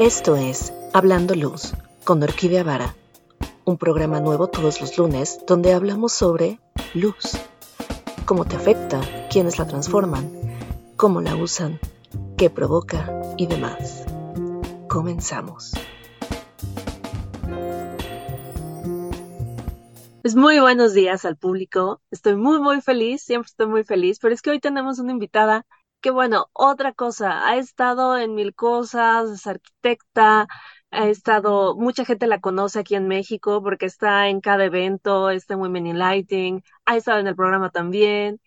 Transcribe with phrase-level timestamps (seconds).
[0.00, 2.96] Esto es Hablando Luz con Orquídea Vara,
[3.66, 6.58] un programa nuevo todos los lunes donde hablamos sobre
[6.94, 7.36] luz,
[8.24, 10.32] cómo te afecta, quiénes la transforman,
[10.96, 11.78] cómo la usan,
[12.38, 14.06] qué provoca y demás.
[14.88, 15.72] Comenzamos.
[20.22, 22.00] Pues muy buenos días al público.
[22.10, 25.66] Estoy muy, muy feliz, siempre estoy muy feliz, pero es que hoy tenemos una invitada
[26.00, 30.46] que bueno, otra cosa, ha estado en mil cosas, es arquitecta,
[30.90, 35.54] ha estado, mucha gente la conoce aquí en México porque está en cada evento, está
[35.54, 38.40] en Women in Lighting, ha estado en el programa también,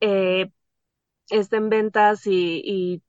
[0.00, 0.50] eh,
[1.30, 3.02] está en ventas y,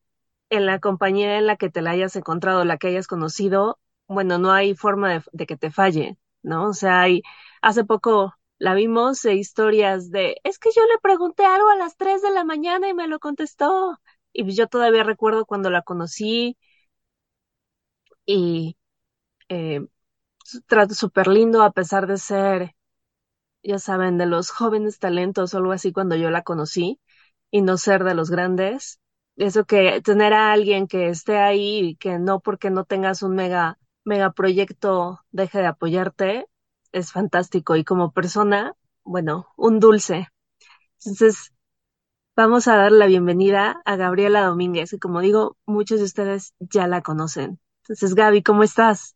[0.50, 4.38] en la compañía en la que te la hayas encontrado, la que hayas conocido, bueno,
[4.40, 6.68] no hay forma de, de que te falle, ¿no?
[6.70, 7.24] O sea, hay,
[7.62, 11.98] hace poco la vimos e historias de, es que yo le pregunté algo a las
[11.98, 14.00] 3 de la mañana y me lo contestó.
[14.34, 16.58] Y yo todavía recuerdo cuando la conocí
[18.26, 18.78] y
[19.50, 19.82] eh,
[20.68, 22.76] trato súper lindo a pesar de ser,
[23.64, 27.02] ya saben, de los jóvenes talentos o algo así cuando yo la conocí
[27.52, 29.00] y no ser de los grandes.
[29.38, 33.36] Eso que tener a alguien que esté ahí y que no porque no tengas un
[33.36, 36.48] mega, mega proyecto deje de apoyarte,
[36.94, 40.30] es fantástico y como persona, bueno, un dulce.
[41.06, 41.54] Entonces,
[42.36, 46.88] vamos a dar la bienvenida a Gabriela Domínguez, que como digo, muchos de ustedes ya
[46.88, 47.60] la conocen.
[47.84, 49.16] Entonces, Gaby, ¿cómo estás?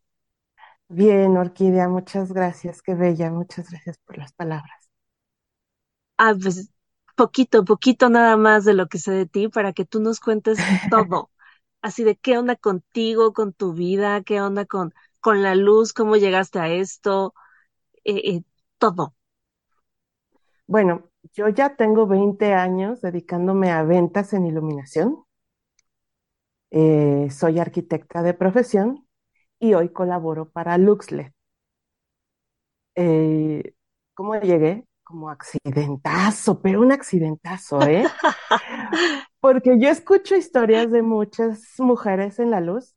[0.90, 4.90] Bien, Orquídea, muchas gracias, qué bella, muchas gracias por las palabras.
[6.18, 6.70] Ah, pues
[7.16, 10.70] poquito, poquito nada más de lo que sé de ti para que tú nos cuentes
[10.90, 11.32] todo.
[11.82, 16.16] Así de qué onda contigo, con tu vida, qué onda con, con la luz, cómo
[16.18, 17.34] llegaste a esto,
[18.08, 18.44] eh, eh,
[18.78, 19.14] todo.
[20.66, 25.26] Bueno, yo ya tengo 20 años dedicándome a ventas en iluminación.
[26.72, 29.06] Eh, soy arquitecta de profesión
[29.60, 31.34] y hoy colaboro para Luxlet.
[34.16, 34.86] ¿cómo llegué?
[35.04, 38.04] Como accidentazo, pero un accidentazo, ¿eh?
[39.40, 42.96] Porque yo escucho historias de muchas mujeres en la luz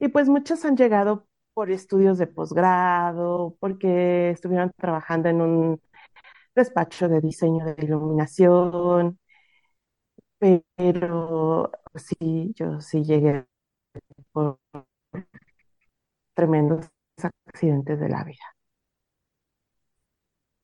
[0.00, 1.25] y pues muchas han llegado
[1.56, 5.80] por estudios de posgrado, porque estuvieron trabajando en un
[6.54, 9.18] despacho de diseño de iluminación,
[10.38, 13.46] pero sí, yo sí llegué
[14.32, 14.58] por
[16.34, 16.86] tremendos
[17.48, 18.44] accidentes de la vida.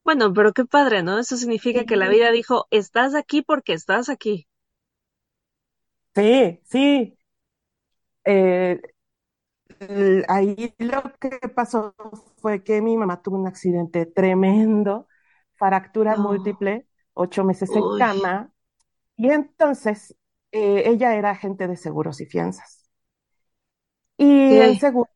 [0.04, 1.18] Bueno, pero qué padre, ¿no?
[1.18, 4.46] Eso significa que la vida dijo, estás aquí porque estás aquí.
[6.14, 7.18] Sí, sí.
[8.24, 8.80] Eh,
[10.28, 11.94] ahí lo que pasó
[12.38, 15.08] fue que mi mamá tuvo un accidente tremendo,
[15.54, 18.52] fractura múltiple, ocho meses en cama,
[19.16, 20.16] y entonces
[20.52, 22.88] eh, ella era agente de seguros y fianzas.
[24.16, 25.10] Y el seguro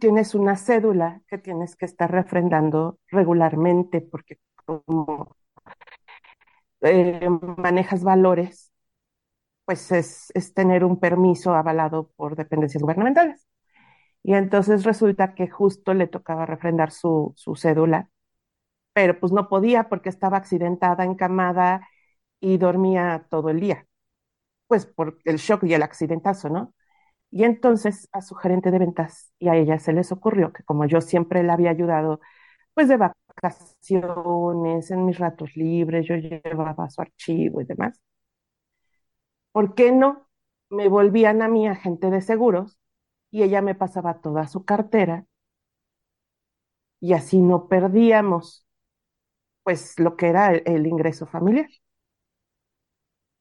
[0.00, 5.36] tienes una cédula que tienes que estar refrendando regularmente porque como
[6.80, 8.72] eh, manejas valores,
[9.66, 13.46] pues es, es tener un permiso avalado por dependencias gubernamentales.
[14.22, 18.08] Y entonces resulta que justo le tocaba refrendar su, su cédula,
[18.92, 21.88] pero pues no podía porque estaba accidentada, encamada
[22.40, 23.86] y dormía todo el día,
[24.66, 26.74] pues por el shock y el accidentazo, ¿no?
[27.30, 30.86] Y entonces a su gerente de ventas y a ella se les ocurrió que como
[30.86, 32.20] yo siempre le había ayudado,
[32.74, 38.00] pues de vacaciones, en mis ratos libres, yo llevaba su archivo y demás,
[39.52, 40.28] ¿por qué no
[40.70, 42.78] me volvían a mi agente de seguros
[43.32, 45.26] y ella me pasaba toda su cartera
[47.00, 48.64] y así no perdíamos
[49.64, 51.68] pues lo que era el, ingreso familiar.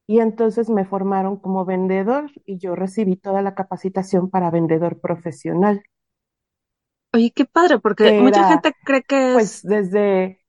[0.07, 5.83] Y entonces me formaron como vendedor y yo recibí toda la capacitación para vendedor profesional.
[7.13, 9.61] Oye, qué padre, porque mucha gente cree que pues, es...
[9.63, 10.45] Pues desde...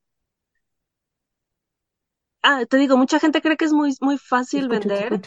[2.43, 5.21] Ah, te digo, mucha gente cree que es muy, muy fácil vender,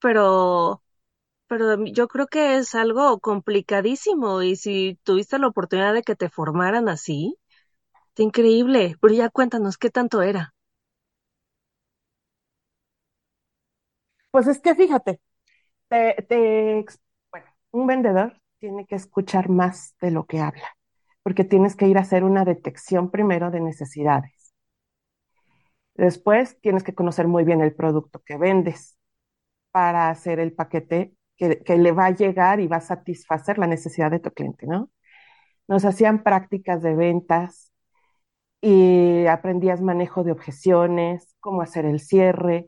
[0.00, 0.81] pero
[1.52, 6.30] pero yo creo que es algo complicadísimo y si tuviste la oportunidad de que te
[6.30, 7.36] formaran así,
[8.16, 8.96] es increíble.
[9.00, 10.54] Pero ya cuéntanos, ¿qué tanto era?
[14.30, 15.20] Pues es que fíjate,
[15.88, 16.84] te,
[17.32, 20.68] bueno, un vendedor tiene que escuchar más de lo que habla,
[21.22, 24.54] porque tienes que ir a hacer una detección primero de necesidades.
[25.94, 28.98] Después tienes que conocer muy bien el producto que vendes
[29.72, 34.10] para hacer el paquete que, le va a llegar y va a satisfacer la necesidad
[34.10, 34.90] de tu cliente, ¿no?
[35.68, 37.72] Nos hacían prácticas de ventas
[38.60, 42.66] y aprendías manejo de objeciones, cómo hacer el cierre,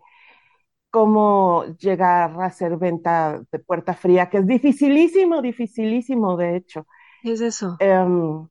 [0.90, 6.86] cómo llegar a hacer venta de puerta fría, que es dificilísimo, dificilísimo, de hecho.
[7.22, 7.76] ¿Qué es eso?
[7.80, 8.48] Em,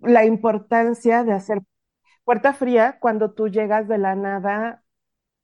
[0.00, 1.60] la importancia de hacer
[2.24, 4.82] puerta fría cuando tú llegas de la nada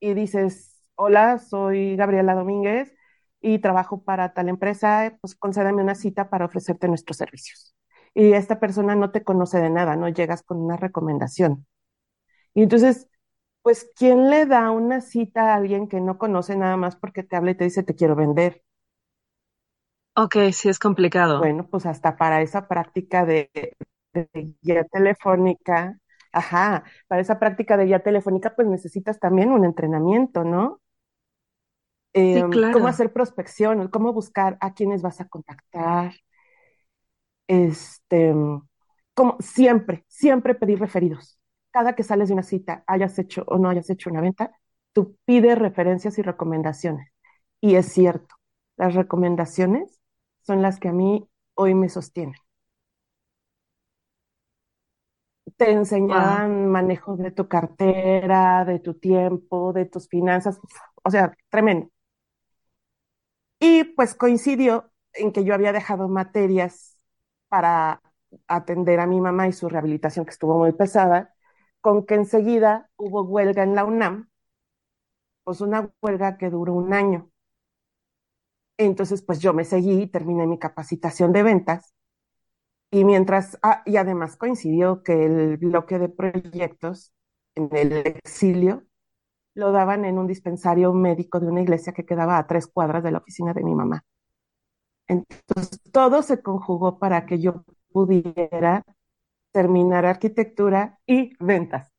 [0.00, 2.93] y dices, hola, soy Gabriela Domínguez
[3.44, 7.76] y trabajo para tal empresa, pues concédame una cita para ofrecerte nuestros servicios.
[8.14, 11.66] Y esta persona no te conoce de nada, no llegas con una recomendación.
[12.54, 13.06] Y entonces,
[13.60, 17.36] pues, ¿quién le da una cita a alguien que no conoce nada más porque te
[17.36, 18.62] habla y te dice, te quiero vender?
[20.16, 21.38] Ok, sí es complicado.
[21.40, 23.50] Bueno, pues hasta para esa práctica de,
[24.62, 25.98] guía telefónica,
[26.32, 30.80] ajá, para esa práctica de guía telefónica, pues necesitas también un entrenamiento, ¿no?
[32.14, 32.72] Sí, em, claro.
[32.72, 36.14] cómo hacer prospección, cómo buscar a quienes vas a contactar.
[37.46, 38.34] Este,
[39.14, 41.38] como siempre, siempre pedir referidos.
[41.70, 44.52] Cada que sales de una cita, hayas hecho o no hayas hecho una venta,
[44.92, 47.10] tú pides referencias y recomendaciones.
[47.60, 48.36] Y es cierto,
[48.76, 50.00] las recomendaciones
[50.42, 52.36] son las que a mí hoy me sostienen.
[55.56, 60.58] Te enseñan manejo de tu cartera, de tu tiempo, de tus finanzas,
[61.02, 61.90] o sea, tremendo.
[63.66, 66.98] Y pues coincidió en que yo había dejado materias
[67.48, 68.02] para
[68.46, 71.34] atender a mi mamá y su rehabilitación, que estuvo muy pesada,
[71.80, 74.28] con que enseguida hubo huelga en la UNAM,
[75.42, 77.30] pues una huelga que duró un año.
[78.76, 81.94] Entonces, pues yo me seguí y terminé mi capacitación de ventas.
[82.90, 87.12] Y mientras, ah, y además coincidió que el bloque de proyectos
[87.56, 88.84] en el exilio
[89.54, 93.12] lo daban en un dispensario médico de una iglesia que quedaba a tres cuadras de
[93.12, 94.04] la oficina de mi mamá.
[95.08, 98.84] Entonces, todo se conjugó para que yo pudiera
[99.52, 101.90] terminar arquitectura y ventas.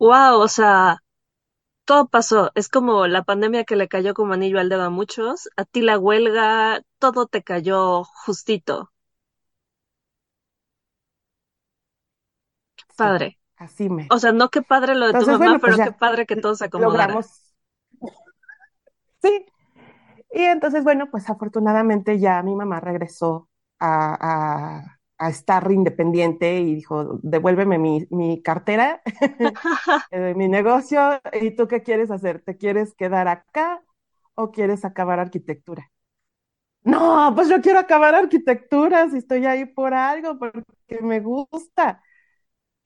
[0.00, 0.98] Wow, o sea,
[1.86, 2.52] todo pasó.
[2.56, 5.48] Es como la pandemia que le cayó como anillo al dedo a muchos.
[5.56, 8.92] A ti la huelga, todo te cayó justito.
[12.96, 13.38] padre.
[13.58, 14.06] Así me.
[14.10, 16.54] O sea, no qué padre lo de tu mamá, pero pues qué padre que todo
[16.54, 17.14] se acomodara.
[17.14, 17.54] Logramos.
[19.20, 19.46] Sí.
[20.30, 23.48] Y entonces, bueno, pues afortunadamente ya mi mamá regresó
[23.80, 24.84] a,
[25.18, 29.02] a, estar independiente y dijo, devuélveme mi, mi cartera
[30.12, 33.82] de mi negocio y tú qué quieres hacer, ¿te quieres quedar acá
[34.36, 35.90] o quieres acabar arquitectura?
[36.82, 42.02] No, pues yo quiero acabar arquitectura si estoy ahí por algo, porque me gusta.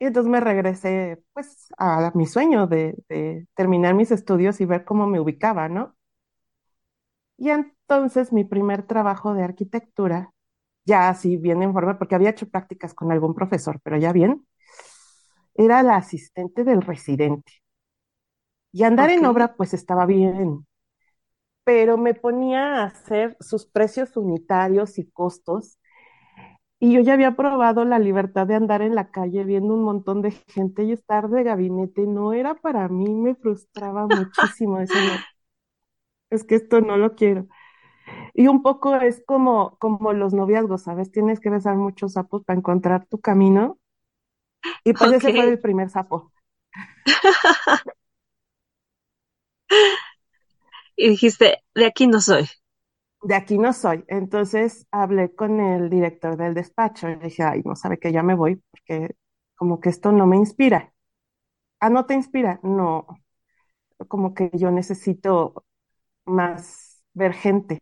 [0.03, 4.83] Y entonces me regresé pues a mi sueño de, de terminar mis estudios y ver
[4.83, 5.95] cómo me ubicaba, ¿no?
[7.37, 10.31] Y entonces mi primer trabajo de arquitectura,
[10.85, 14.45] ya así bien en forma, porque había hecho prácticas con algún profesor, pero ya bien,
[15.55, 17.53] era la asistente del residente.
[18.73, 20.65] Y andar en obra pues estaba bien,
[21.63, 25.79] pero me ponía a hacer sus precios unitarios y costos
[26.79, 30.21] y yo ya había probado la libertad de andar en la calle viendo un montón
[30.21, 32.05] de gente y estar de gabinete.
[32.07, 34.79] No era para mí, me frustraba muchísimo.
[34.81, 34.93] Eso
[36.29, 37.47] es que esto no lo quiero.
[38.33, 41.11] Y un poco es como, como los noviazgos, ¿sabes?
[41.11, 43.79] Tienes que besar muchos sapos para encontrar tu camino.
[44.83, 46.31] Y pues ese fue el primer sapo.
[50.95, 52.47] y dijiste, de aquí no soy
[53.23, 54.03] de aquí no soy.
[54.07, 58.23] Entonces hablé con el director del despacho y le dije, ay, no sabe que ya
[58.23, 59.15] me voy porque
[59.55, 60.93] como que esto no me inspira.
[61.79, 62.59] Ah, ¿no te inspira?
[62.63, 63.07] No,
[64.07, 65.65] como que yo necesito
[66.25, 67.79] más ver gente.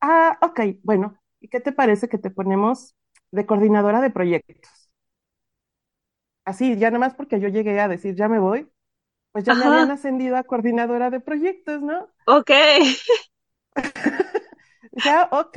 [0.00, 2.94] Ah, ok, bueno, ¿y qué te parece que te ponemos
[3.32, 4.90] de coordinadora de proyectos?
[6.46, 8.70] Así, ya nada más porque yo llegué a decir, ya me voy,
[9.32, 12.10] pues ya me habían ascendido a coordinadora de proyectos, ¿no?
[12.26, 12.50] Ok.
[15.02, 15.56] Ya, ok,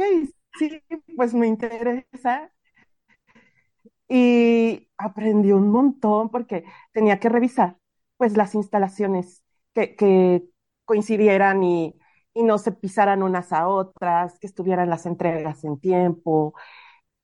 [0.54, 0.82] sí,
[1.16, 2.52] pues me interesa.
[4.08, 6.64] Y aprendí un montón porque
[6.94, 7.78] tenía que revisar
[8.18, 10.46] pues las instalaciones que, que
[10.86, 11.96] coincidieran y,
[12.34, 16.54] y no se pisaran unas a otras, que estuvieran las entregas en tiempo,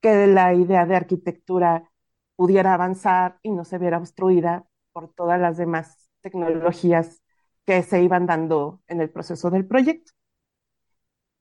[0.02, 1.92] que la idea de arquitectura
[2.36, 7.24] pudiera avanzar y no se viera obstruida por todas las demás tecnologías
[7.66, 10.14] que se iban dando en el proceso del proyecto.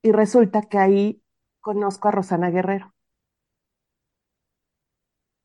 [0.03, 1.23] Y resulta que ahí
[1.61, 2.93] conozco a Rosana Guerrero.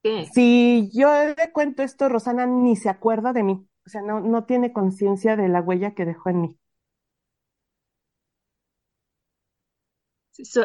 [0.02, 0.26] ¿Qué?
[0.34, 3.66] Si yo le cuento esto, Rosana ni se acuerda de mí.
[3.86, 6.58] O sea, no, no tiene conciencia de la huella que dejó en mí.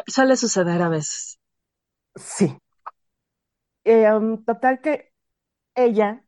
[0.06, 1.38] suele suceder a veces.
[2.16, 2.56] Sí.
[3.84, 5.12] Eh, um, total que
[5.74, 6.24] ella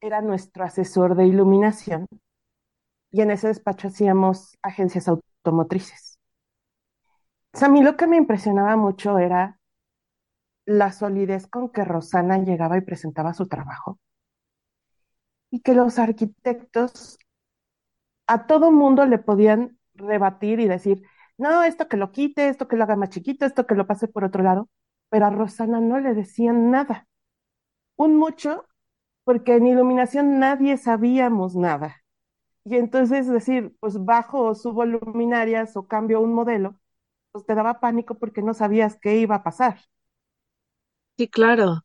[0.00, 2.06] era nuestro asesor de iluminación
[3.10, 6.13] y en ese despacho hacíamos agencias automotrices.
[7.62, 9.58] A mí lo que me impresionaba mucho era
[10.66, 13.98] la solidez con que Rosana llegaba y presentaba su trabajo
[15.50, 17.18] y que los arquitectos
[18.26, 21.02] a todo mundo le podían rebatir y decir,
[21.38, 24.08] no, esto que lo quite, esto que lo haga más chiquito, esto que lo pase
[24.08, 24.68] por otro lado,
[25.10, 27.06] pero a Rosana no le decían nada.
[27.96, 28.66] Un mucho,
[29.24, 32.02] porque en iluminación nadie sabíamos nada.
[32.64, 36.76] Y entonces decir, pues bajo o subo luminarias o cambio un modelo,
[37.34, 39.78] pues te daba pánico porque no sabías qué iba a pasar.
[41.16, 41.84] Sí, claro.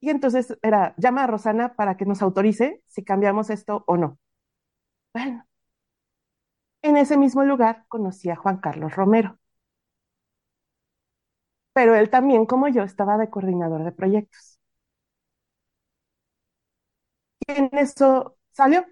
[0.00, 4.18] Y entonces era, llama a Rosana para que nos autorice si cambiamos esto o no.
[5.14, 5.46] Bueno,
[6.82, 9.38] en ese mismo lugar conocí a Juan Carlos Romero.
[11.72, 14.58] Pero él también, como yo, estaba de coordinador de proyectos.
[17.46, 18.84] Y en eso salió.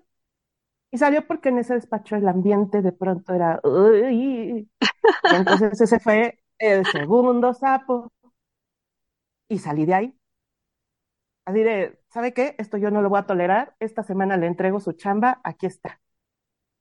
[0.97, 3.61] Y salió porque en ese despacho el ambiente de pronto era...
[4.11, 4.67] Y
[5.29, 8.11] entonces ese fue el segundo sapo.
[9.49, 10.15] Y salí de ahí.
[11.45, 12.55] Así de, ¿sabe qué?
[12.59, 13.75] Esto yo no lo voy a tolerar.
[13.81, 15.41] Esta semana le entrego su chamba.
[15.45, 16.01] Aquí está.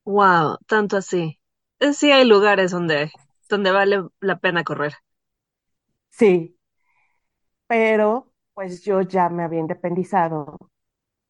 [0.06, 1.38] Wow, tanto así.
[1.80, 3.10] Eh, Sí hay lugares donde,
[3.50, 4.94] donde vale la pena correr.
[6.10, 6.56] Sí,
[7.66, 10.56] pero pues yo ya me había independizado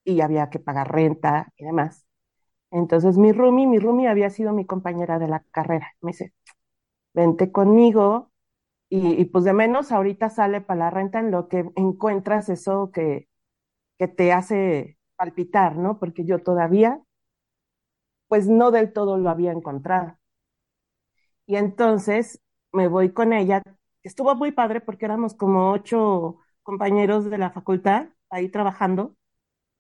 [0.05, 2.06] y había que pagar renta y demás.
[2.76, 5.95] Entonces mi roomie, mi roomie había sido mi compañera de la carrera.
[6.02, 6.35] Me dice,
[7.14, 8.33] vente conmigo
[8.90, 12.90] y, y pues de menos ahorita sale para la renta en lo que encuentras eso
[12.92, 13.28] que,
[13.99, 15.99] que te hace palpitar, ¿no?
[16.00, 17.02] Porque yo todavía,
[18.28, 20.16] pues no del todo lo había encontrado.
[21.47, 22.40] Y entonces
[22.73, 23.62] me voy con ella.
[24.02, 29.16] Estuvo muy padre porque éramos como ocho compañeros de la facultad ahí trabajando.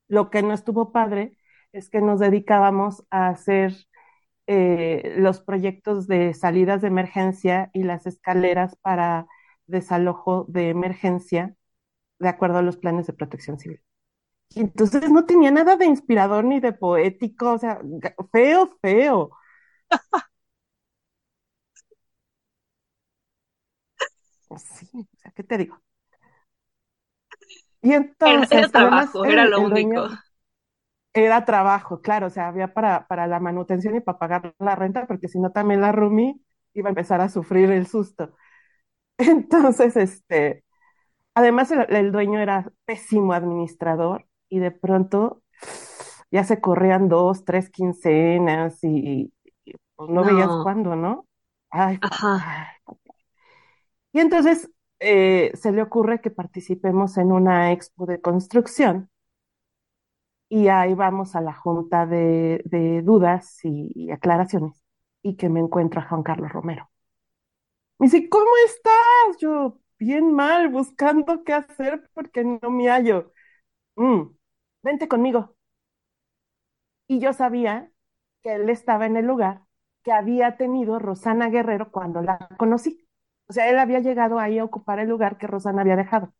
[0.08, 1.38] Lo que no estuvo padre
[1.78, 3.74] es que nos dedicábamos a hacer
[4.46, 9.26] eh, los proyectos de salidas de emergencia y las escaleras para
[9.66, 11.56] desalojo de emergencia
[12.20, 13.82] de acuerdo a los planes de protección civil.
[14.50, 17.80] Y entonces no tenía nada de inspirador ni de poético, o sea,
[18.32, 19.30] feo, feo.
[24.48, 25.80] Pues sí, o sea, ¿qué te digo?
[27.82, 27.92] Y
[28.24, 30.02] Era, era entonces, además, trabajo, era lo único.
[30.02, 30.10] dueño
[31.16, 35.06] era trabajo, claro, o sea, había para, para la manutención y para pagar la renta,
[35.06, 36.38] porque si no también la roomie
[36.74, 38.34] iba a empezar a sufrir el susto.
[39.18, 40.64] Entonces, este,
[41.34, 45.42] además el, el dueño era pésimo administrador y de pronto
[46.30, 49.32] ya se corrían dos, tres quincenas y,
[49.64, 51.26] y, pues no veías cuándo, ¿no?
[51.70, 52.74] Ay, ajá.
[54.12, 54.70] Y entonces
[55.00, 59.10] eh, se le ocurre que participemos en una expo de construcción
[60.48, 62.62] y ahí vamos a la junta de,
[63.04, 64.82] dudas y, y aclaraciones
[65.22, 66.90] y que me encuentro a Juan Carlos Romero.
[67.98, 69.38] Me dice, ¿cómo estás?
[69.40, 73.32] Yo, bien mal, buscando qué hacer porque no me hallo.
[73.96, 74.22] "Mm,
[74.82, 75.56] vente conmigo.
[77.08, 77.90] Y yo sabía
[78.42, 79.62] que él estaba en el lugar
[80.02, 83.08] que había tenido Rosana Guerrero cuando la conocí.
[83.48, 86.32] O sea, él había llegado ahí a ocupar el lugar que Rosana había dejado.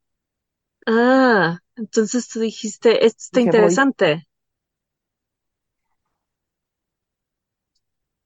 [0.87, 3.81] Ah, entonces tú dijiste, esto está Dije, voy.
[3.81, 4.27] interesante.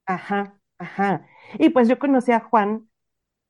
[0.05, 1.25] Ajá, ajá.
[1.59, 2.89] Y pues yo conocí a Juan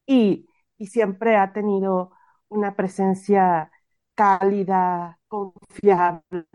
[0.08, 2.12] y, y siempre ha tenido
[2.50, 3.72] una presencia
[4.16, 6.46] cálida, confiable,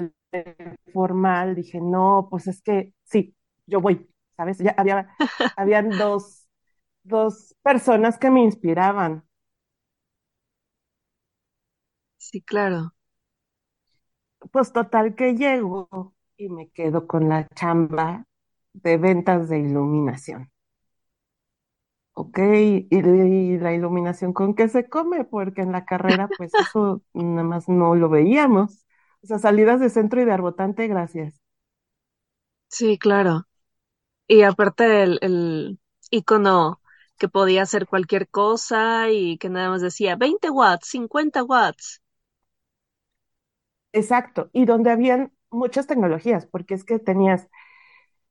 [0.92, 1.54] formal.
[1.54, 3.36] Dije, no, pues es que sí,
[3.66, 4.58] yo voy, ¿sabes?
[4.58, 5.08] Ya había,
[5.56, 6.48] habían dos,
[7.04, 9.25] dos personas que me inspiraban.
[12.30, 12.92] Sí, claro.
[14.50, 18.26] Pues total que llego y me quedo con la chamba
[18.72, 20.50] de ventas de iluminación.
[22.18, 27.02] Ok, y, y la iluminación con qué se come, porque en la carrera pues eso
[27.12, 28.86] nada más no lo veíamos.
[29.22, 31.40] O sea, salidas de centro y de arbotante, gracias.
[32.68, 33.46] Sí, claro.
[34.28, 35.80] Y aparte el, el
[36.10, 36.82] icono
[37.18, 42.02] que podía hacer cualquier cosa y que nada más decía 20 watts, 50 watts.
[43.96, 47.48] Exacto, y donde habían muchas tecnologías, porque es que tenías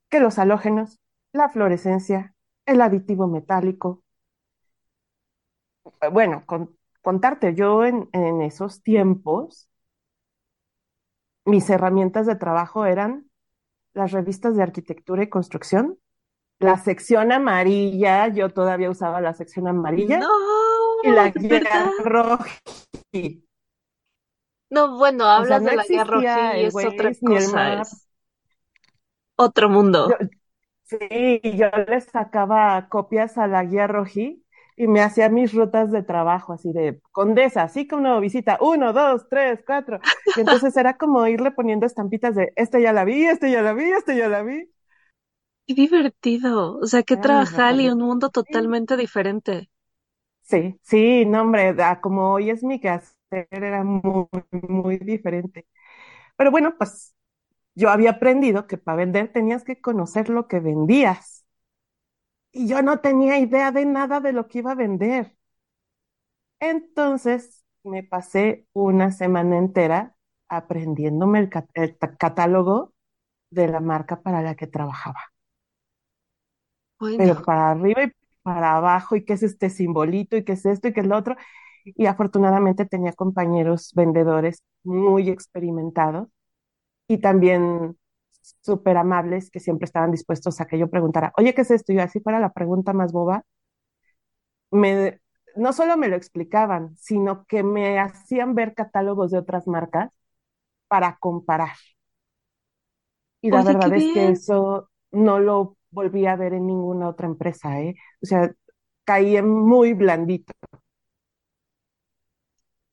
[0.10, 1.00] que los halógenos,
[1.34, 2.36] la fluorescencia,
[2.68, 4.04] el aditivo metálico.
[6.02, 9.70] Eh, Bueno, con- contarte, yo en, en esos tiempos,
[11.46, 13.30] mis herramientas de trabajo eran
[13.94, 16.00] las revistas de arquitectura y construcción,
[16.60, 20.32] la sección amarilla, yo todavía usaba la sección amarilla, No,
[21.02, 21.62] y la guía
[22.00, 22.48] roja.
[24.76, 28.08] No, bueno, O sea, hablas no de la existía y es otra cosa, es,
[29.38, 30.18] Otro mundo.
[30.84, 34.44] sí, yo le sacaba copias a la guía Roji
[34.78, 39.28] y me hacía mis rutas de trabajo, así de condesa, así como visita, uno, dos,
[39.30, 40.00] tres, cuatro.
[40.36, 43.74] Y entonces era como irle poniendo estampitas de, este ya la vi, este ya la
[43.74, 44.70] vi, este ya la vi.
[45.68, 46.80] Qué divertido.
[46.80, 49.70] O sea, qué trabajar y un mundo totalmente diferente.
[50.44, 52.80] Sí, sí, no, hombre, como hoy es mi
[53.52, 55.68] era muy, muy diferente.
[56.38, 57.16] Pero bueno, pues
[57.76, 61.46] yo había aprendido que para vender tenías que conocer lo que vendías.
[62.52, 65.38] Y yo no tenía idea de nada de lo que iba a vender.
[66.60, 70.16] Entonces me pasé una semana entera
[70.50, 72.94] aprendiéndome el, el catálogo
[73.52, 75.20] de la marca para la que trabajaba.
[77.16, 78.12] Pero para arriba y
[78.44, 81.18] para abajo, y qué es este simbolito, y qué es esto, y qué es lo
[81.18, 81.36] otro.
[81.86, 86.28] Y afortunadamente tenía compañeros vendedores muy experimentados
[87.08, 87.98] y también
[88.62, 91.94] súper amables que siempre estaban dispuestos a que yo preguntara, oye, ¿qué es esto?
[91.94, 93.44] Y así para la pregunta más boba,
[94.72, 95.20] me,
[95.56, 100.12] no solo me lo explicaban, sino que me hacían ver catálogos de otras marcas
[100.88, 101.76] para comparar.
[103.42, 107.80] Y la verdad es que eso no lo volví a ver en ninguna otra empresa,
[107.82, 107.96] ¿eh?
[108.22, 108.52] O sea,
[109.06, 110.54] caí en muy blandito.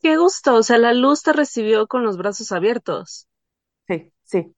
[0.03, 3.27] Qué gusto, o sea, la luz te recibió con los brazos abiertos.
[3.89, 4.55] Sí, sí.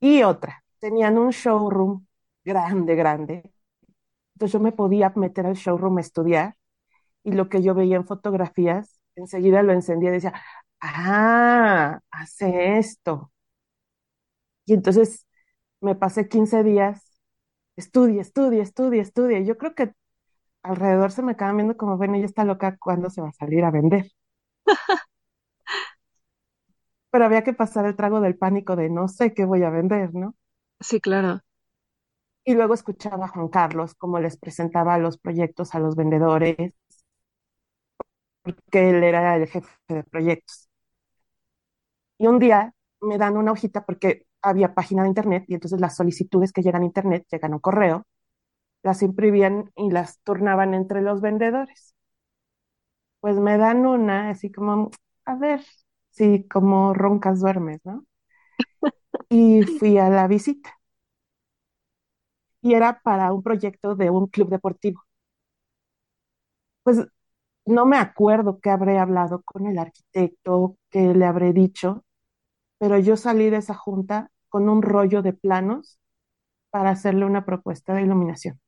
[0.00, 2.06] Y otra, tenían un showroom
[2.44, 3.52] grande, grande.
[4.34, 6.56] Entonces yo me podía meter al showroom a estudiar
[7.24, 10.34] y lo que yo veía en fotografías, enseguida lo encendía y decía,
[10.80, 13.32] ah, hace esto.
[14.66, 15.26] Y entonces
[15.80, 17.20] me pasé 15 días,
[17.76, 19.40] estudia, estudia, estudia, estudia.
[19.42, 19.92] Yo creo que
[20.62, 23.64] alrededor se me acaban viendo como, bueno, ella está loca, ¿cuándo se va a salir
[23.64, 24.10] a vender?
[27.10, 30.14] Pero había que pasar el trago del pánico de no sé qué voy a vender,
[30.14, 30.34] ¿no?
[30.80, 31.40] Sí, claro.
[32.44, 36.72] Y luego escuchaba a Juan Carlos cómo les presentaba los proyectos a los vendedores,
[38.42, 40.68] porque él era el jefe de proyectos.
[42.18, 45.96] Y un día me dan una hojita porque había página de internet y entonces las
[45.96, 48.06] solicitudes que llegan a internet llegan a un correo,
[48.84, 51.94] las imprimían y las turnaban entre los vendedores.
[53.20, 54.90] Pues me dan una, así como,
[55.24, 55.62] a ver,
[56.10, 58.04] si como roncas duermes, ¿no?
[59.30, 60.78] Y fui a la visita.
[62.62, 65.02] Y era para un proyecto de un club deportivo.
[66.82, 66.98] Pues
[67.66, 72.04] no me acuerdo qué habré hablado con el arquitecto, qué le habré dicho,
[72.78, 76.00] pero yo salí de esa junta con un rollo de planos
[76.70, 78.60] para hacerle una propuesta de iluminación.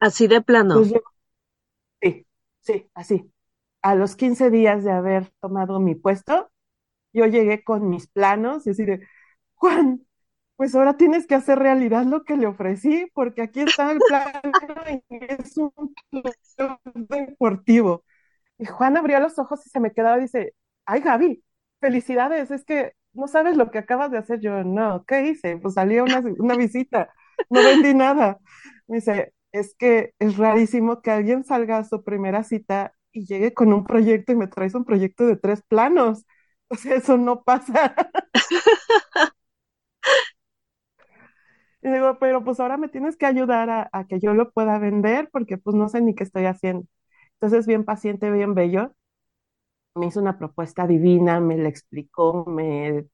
[0.00, 0.78] Así de plano.
[0.78, 0.92] Pues
[2.66, 3.32] sí, así.
[3.82, 6.50] A los 15 días de haber tomado mi puesto,
[7.12, 9.06] yo llegué con mis planos y así de,
[9.56, 10.06] Juan,
[10.56, 14.40] pues ahora tienes que hacer realidad lo que le ofrecí, porque aquí está el plano
[15.10, 15.72] y es un
[17.08, 18.04] deportivo.
[18.58, 20.54] Y Juan abrió los ojos y se me quedaba y dice,
[20.86, 21.44] ay Gaby,
[21.80, 24.40] felicidades, es que no sabes lo que acabas de hacer.
[24.40, 25.58] Yo, no, ¿qué hice?
[25.58, 27.10] Pues salí a una, una visita,
[27.50, 28.40] no vendí nada.
[28.88, 33.54] Me dice, es que es rarísimo que alguien salga a su primera cita y llegue
[33.54, 36.24] con un proyecto y me traes un proyecto de tres planos.
[36.68, 37.94] O sea, eso no pasa.
[41.82, 44.78] Y digo, pero pues ahora me tienes que ayudar a, a, que yo lo pueda
[44.78, 46.86] vender porque pues no sé ni qué estoy haciendo.
[47.34, 48.94] Entonces, bien paciente, bien bello,
[49.94, 53.06] me hizo una propuesta divina, me la explicó, me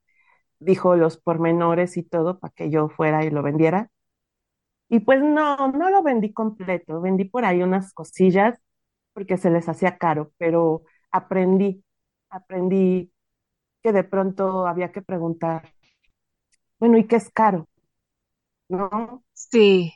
[0.60, 3.90] dijo los pormenores y todo para que yo fuera y lo vendiera.
[4.92, 8.58] Y pues no, no lo vendí completo, vendí por ahí unas cosillas
[9.14, 11.84] porque se les hacía caro, pero aprendí,
[12.30, 13.12] aprendí
[13.82, 15.74] que de pronto había que preguntar,
[16.78, 17.68] bueno, ¿y qué es caro?
[18.68, 19.24] ¿No?
[19.34, 19.92] Sí.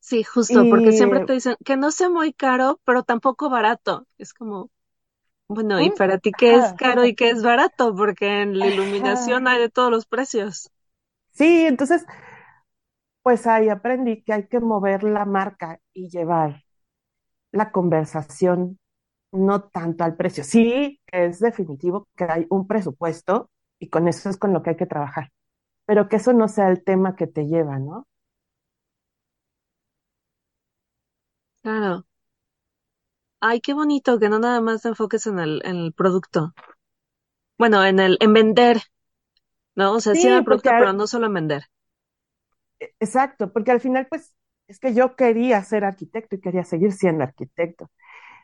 [0.00, 4.06] Sí, justo, porque siempre te dicen que no sea muy caro, pero tampoco barato.
[4.18, 4.70] Es como,
[5.48, 7.94] bueno, ¿y para ti qué es caro y qué es barato?
[7.96, 10.70] Porque en la iluminación hay de todos los precios.
[11.32, 12.04] Sí, entonces,
[13.22, 16.64] pues ahí aprendí que hay que mover la marca y llevar
[17.52, 18.78] la conversación
[19.32, 20.44] no tanto al precio.
[20.44, 24.76] Sí, es definitivo que hay un presupuesto y con eso es con lo que hay
[24.76, 25.30] que trabajar,
[25.86, 28.06] pero que eso no sea el tema que te lleva, ¿no?
[31.62, 32.06] Claro.
[33.40, 36.54] Ay, qué bonito que no nada más te enfoques en el, en el producto.
[37.58, 38.82] Bueno, en el, en vender,
[39.76, 39.94] ¿no?
[39.94, 41.64] O sea, sí, el producto, pero no solo en vender.
[42.80, 44.34] E, exacto, porque al final, pues,
[44.68, 47.90] es que yo quería ser arquitecto y quería seguir siendo arquitecto.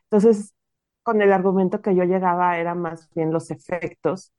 [0.05, 0.55] Entonces,
[1.03, 4.33] con el argumento que yo llegaba era más bien los efectos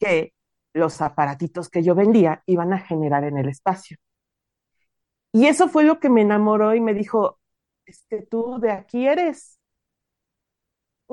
[0.00, 0.34] que
[0.74, 3.98] los aparatitos que yo vendía iban a generar en el espacio.
[5.32, 7.38] Y eso fue lo que me enamoró y me dijo,
[7.86, 9.58] este, tú de aquí eres.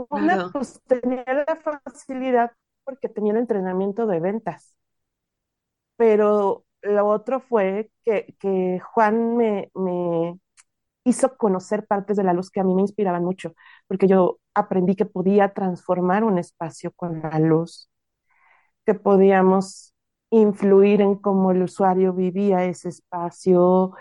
[0.10, 2.52] Una, pues tenía la facilidad
[2.84, 4.76] porque tenía el entrenamiento de ventas.
[5.98, 10.40] Pero lo otro fue que, que Juan me, me
[11.06, 13.54] hizo conocer partes de la luz que a mí me inspiraban mucho,
[13.88, 17.90] porque yo aprendí que podía transformar un espacio con la luz,
[18.86, 19.94] que podíamos
[20.32, 23.94] influir en cómo el usuario vivía ese espacio,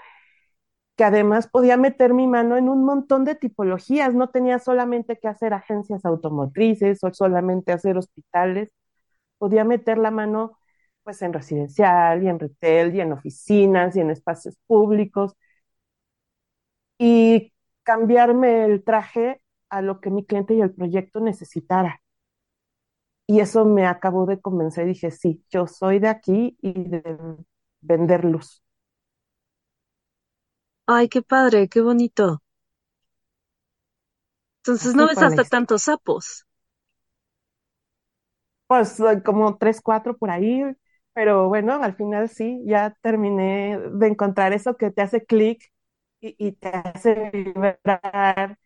[0.96, 5.28] que además podía meter mi mano en un montón de tipologías, no tenía solamente que
[5.28, 8.70] hacer agencias automotrices o solamente hacer hospitales,
[9.38, 10.58] podía meter la mano
[11.04, 15.34] pues en residencial y en retail y en oficinas y en espacios públicos
[16.98, 17.52] y
[17.84, 19.40] cambiarme el traje
[19.70, 22.00] a lo que mi cliente y el proyecto necesitara.
[23.26, 24.86] Y eso me acabó de convencer.
[24.86, 27.02] Dije, sí, yo soy de aquí y de
[27.80, 28.62] vender luz.
[30.86, 32.40] Ay, qué padre, qué bonito.
[34.64, 36.44] Entonces no ves hasta tantos sapos.
[38.66, 40.62] Pues como tres, cuatro por ahí,
[41.14, 45.72] pero bueno, al final sí, ya terminé de encontrar eso que te hace clic
[46.20, 48.58] y, te hace vibrar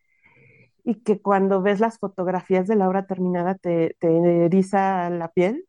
[0.85, 5.67] y que cuando ves las fotografías de la obra terminada te, te eriza la piel.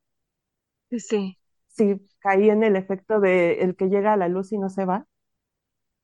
[0.98, 1.38] Sí.
[1.68, 4.86] Sí, caí en el efecto de el que llega a la luz y no se
[4.86, 5.06] va.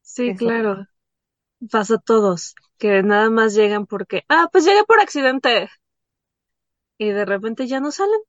[0.02, 0.88] Sí, claro.
[1.72, 5.70] Pasa a todos, que nada más llegan porque, ah, pues llegué por accidente.
[6.98, 8.20] Y de repente ya no salen.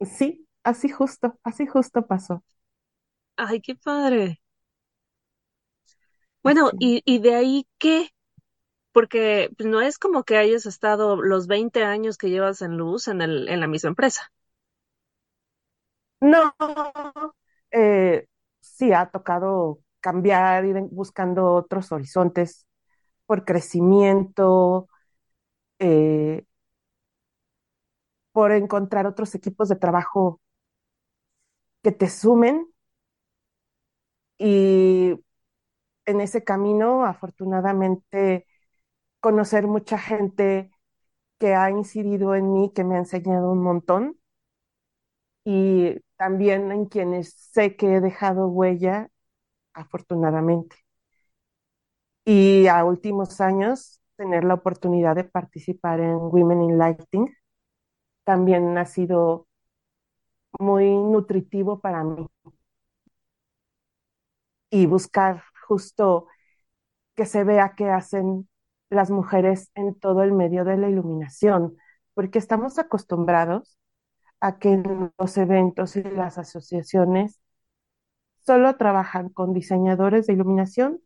[0.00, 2.42] Sí, así justo, así justo pasó.
[3.36, 4.40] Ay, qué padre.
[6.42, 8.08] Bueno, y, y de ahí qué?
[8.92, 13.08] Porque pues, no es como que hayas estado los 20 años que llevas en Luz
[13.08, 14.32] en, el, en la misma empresa.
[16.20, 16.54] No,
[17.70, 18.26] eh,
[18.60, 22.66] sí ha tocado cambiar, ir buscando otros horizontes
[23.26, 24.88] por crecimiento,
[25.80, 26.44] eh,
[28.32, 30.40] por encontrar otros equipos de trabajo
[31.82, 32.66] que te sumen
[34.38, 35.12] y
[36.06, 38.46] en ese camino, afortunadamente,
[39.20, 40.72] conocer mucha gente
[41.38, 44.18] que ha incidido en mí, que me ha enseñado un montón
[45.44, 49.08] y también en quienes sé que he dejado huella,
[49.74, 50.76] afortunadamente.
[52.24, 57.34] Y a últimos años, tener la oportunidad de participar en Women in Lighting
[58.24, 59.46] también ha sido
[60.58, 62.26] muy nutritivo para mí.
[64.70, 66.26] Y buscar justo
[67.16, 68.48] que se vea qué hacen
[68.90, 71.76] las mujeres en todo el medio de la iluminación,
[72.14, 73.78] porque estamos acostumbrados
[74.40, 77.40] a que en los eventos y las asociaciones
[78.44, 81.00] solo trabajan con diseñadores de iluminación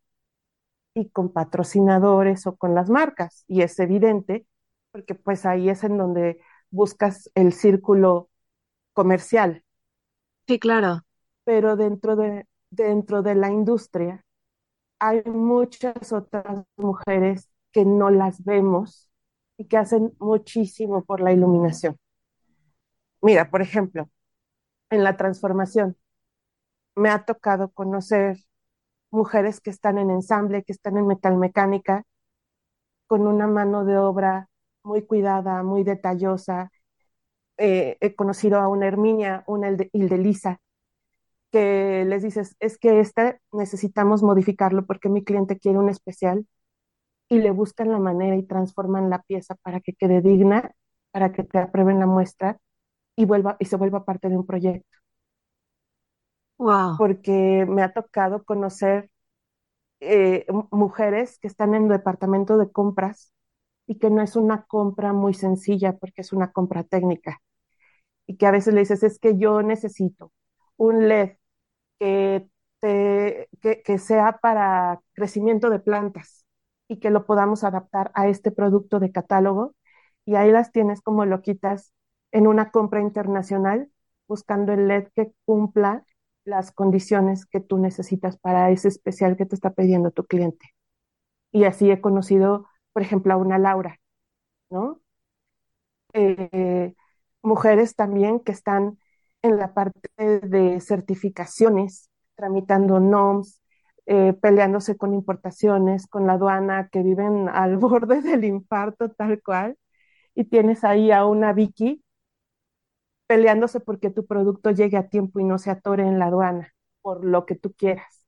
[0.95, 3.45] y con patrocinadores o con las marcas.
[3.49, 4.47] Y es evidente,
[4.93, 8.31] porque pues ahí es en donde buscas el círculo
[8.97, 9.63] comercial.
[10.49, 11.03] Sí, claro.
[11.45, 14.25] Pero dentro de, dentro de la industria
[14.99, 19.11] hay muchas otras mujeres que no las vemos
[19.59, 21.97] y que hacen muchísimo por la iluminación.
[23.21, 24.09] Mira, por ejemplo,
[24.91, 25.97] en la transformación,
[26.97, 28.39] me ha tocado conocer
[29.11, 32.05] mujeres que están en ensamble, que están en metalmecánica,
[33.07, 34.49] con una mano de obra
[34.83, 36.71] muy cuidada, muy detallosa.
[37.59, 40.61] Eh, he conocido a una Herminia, una Ildelisa,
[41.53, 46.47] que les dices, es que esta necesitamos modificarlo porque mi cliente quiere un especial
[47.29, 50.73] y le buscan la manera y transforman la pieza para que quede digna,
[51.13, 52.59] para que te aprueben la muestra
[53.17, 54.89] y vuelva y se vuelva parte de un proyecto.
[56.59, 56.97] Wow.
[56.99, 59.11] Porque me ha tocado conocer
[60.01, 63.33] eh, mujeres que están en el departamento de compras
[63.87, 67.41] y que no es una compra muy sencilla porque es una compra técnica.
[68.27, 70.33] Y que a veces le dices, es que yo necesito
[70.77, 71.37] un LED
[71.99, 72.49] que,
[73.85, 76.47] que, sea para crecimiento de plantas
[76.89, 79.75] y que lo podamos adaptar a este producto de catálogo.
[80.25, 81.93] Y ahí las tienes como lo quitas
[82.33, 83.91] en una compra internacional,
[84.29, 86.05] buscando el LED que cumpla
[86.45, 90.67] las condiciones que tú necesitas para ese especial que te está pidiendo tu cliente.
[91.53, 92.67] Y así he conocido,
[92.97, 94.01] por ejemplo, a una Laura,
[94.71, 95.03] ¿no?
[96.13, 96.95] Eh,
[97.43, 98.99] mujeres también que están
[99.43, 100.01] en la parte
[100.41, 103.61] de certificaciones, tramitando NOMS,
[104.07, 109.77] eh, peleándose con importaciones, con la aduana, que viven al borde del infarto tal cual.
[110.35, 112.03] Y tienes ahí a una Vicky
[113.29, 117.25] peleándose porque tu producto llegue a tiempo y no se atore en la aduana, por
[117.25, 118.26] lo que tú quieras,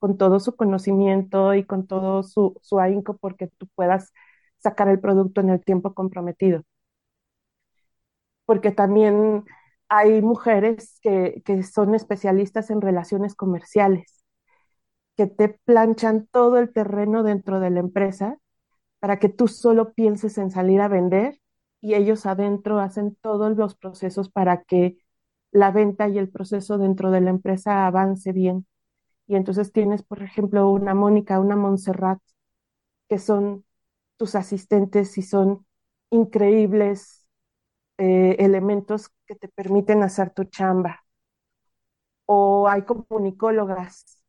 [0.00, 4.12] con todo su conocimiento y con todo su, su ahínco porque tú puedas
[4.58, 6.64] sacar el producto en el tiempo comprometido.
[8.46, 9.44] Porque también
[9.88, 14.24] hay mujeres que, que son especialistas en relaciones comerciales,
[15.16, 18.38] que te planchan todo el terreno dentro de la empresa
[19.00, 21.40] para que tú solo pienses en salir a vender
[21.80, 24.98] y ellos adentro hacen todos los procesos para que
[25.52, 28.66] la venta y el proceso dentro de la empresa avance bien.
[29.30, 32.18] Y entonces tienes, por ejemplo, una Mónica, una Montserrat,
[33.08, 33.64] que son
[34.18, 35.66] tus asistentes y son
[36.10, 37.28] increíbles
[37.98, 41.04] eh, elementos que te permiten hacer tu chamba.
[42.26, 44.22] O hay comunicólogas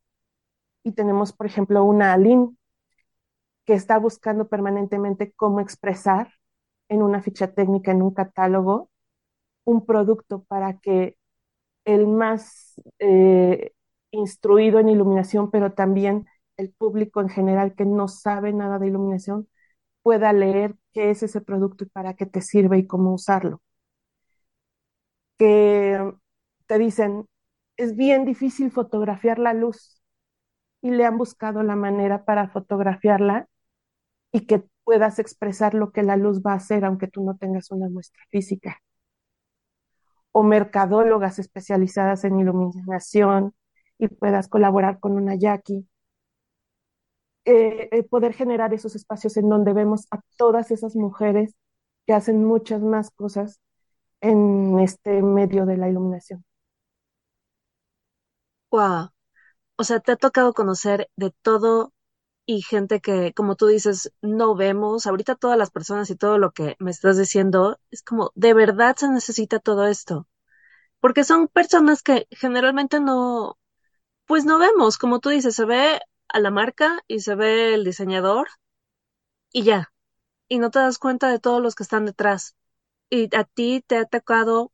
[0.84, 2.56] y tenemos, por ejemplo, una Aline
[3.64, 6.32] que está buscando permanentemente cómo expresar
[6.88, 8.90] en una ficha técnica, en un catálogo,
[9.64, 11.16] un producto para que
[11.84, 13.72] el más eh,
[14.12, 19.48] instruido en iluminación, pero también el público en general que no sabe nada de iluminación,
[20.02, 23.62] pueda leer qué es ese producto y para qué te sirve y cómo usarlo.
[25.38, 26.12] Que
[26.66, 27.26] te dicen,
[27.76, 30.02] es bien difícil fotografiar la luz
[30.82, 33.48] y le han buscado la manera para fotografiarla
[34.32, 37.70] y que puedas expresar lo que la luz va a hacer aunque tú no tengas
[37.70, 38.80] una muestra física.
[40.32, 43.54] O mercadólogas especializadas en iluminación
[44.02, 45.86] y puedas colaborar con una Jackie.
[47.44, 51.54] Eh, eh, poder generar esos espacios en donde vemos a todas esas mujeres
[52.06, 53.60] que hacen muchas más cosas
[54.20, 56.44] en este medio de la iluminación.
[58.72, 59.10] Wow.
[59.76, 61.92] O sea, te ha tocado conocer de todo
[62.46, 65.06] y gente que, como tú dices, no vemos.
[65.06, 68.96] Ahorita todas las personas y todo lo que me estás diciendo es como, de verdad
[68.96, 70.26] se necesita todo esto.
[71.00, 73.58] Porque son personas que generalmente no,
[74.26, 74.98] pues no vemos.
[74.98, 78.48] Como tú dices, se ve a la marca y se ve el diseñador
[79.52, 79.92] y ya.
[80.48, 82.56] Y no te das cuenta de todos los que están detrás.
[83.10, 84.72] Y a ti te ha tocado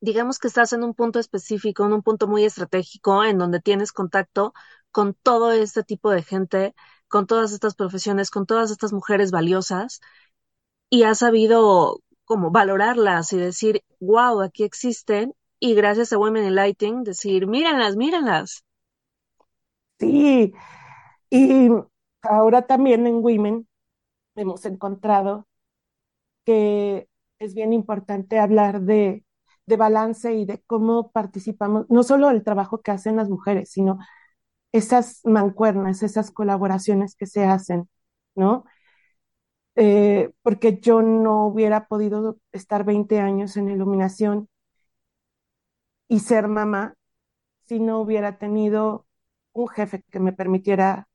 [0.00, 3.92] digamos que estás en un punto específico, en un punto muy estratégico, en donde tienes
[3.92, 4.52] contacto
[4.90, 6.74] con todo este tipo de gente,
[7.08, 10.00] con todas estas profesiones, con todas estas mujeres valiosas,
[10.90, 16.54] y has sabido como valorarlas y decir, wow, aquí existen, y gracias a Women in
[16.56, 18.64] Lighting, decir, mírenlas, mírenlas.
[19.98, 20.52] Sí,
[21.30, 21.68] y
[22.22, 23.68] ahora también en Women
[24.36, 25.46] hemos encontrado
[26.44, 29.24] que es bien importante hablar de
[29.66, 33.98] de balance y de cómo participamos, no solo el trabajo que hacen las mujeres, sino
[34.72, 37.88] esas mancuernas, esas colaboraciones que se hacen,
[38.34, 38.64] ¿no?
[39.76, 44.48] Eh, porque yo no hubiera podido estar 20 años en iluminación
[46.10, 46.96] y ser mamá
[47.68, 49.06] si no hubiera tenido
[49.54, 51.08] un jefe que me permitiera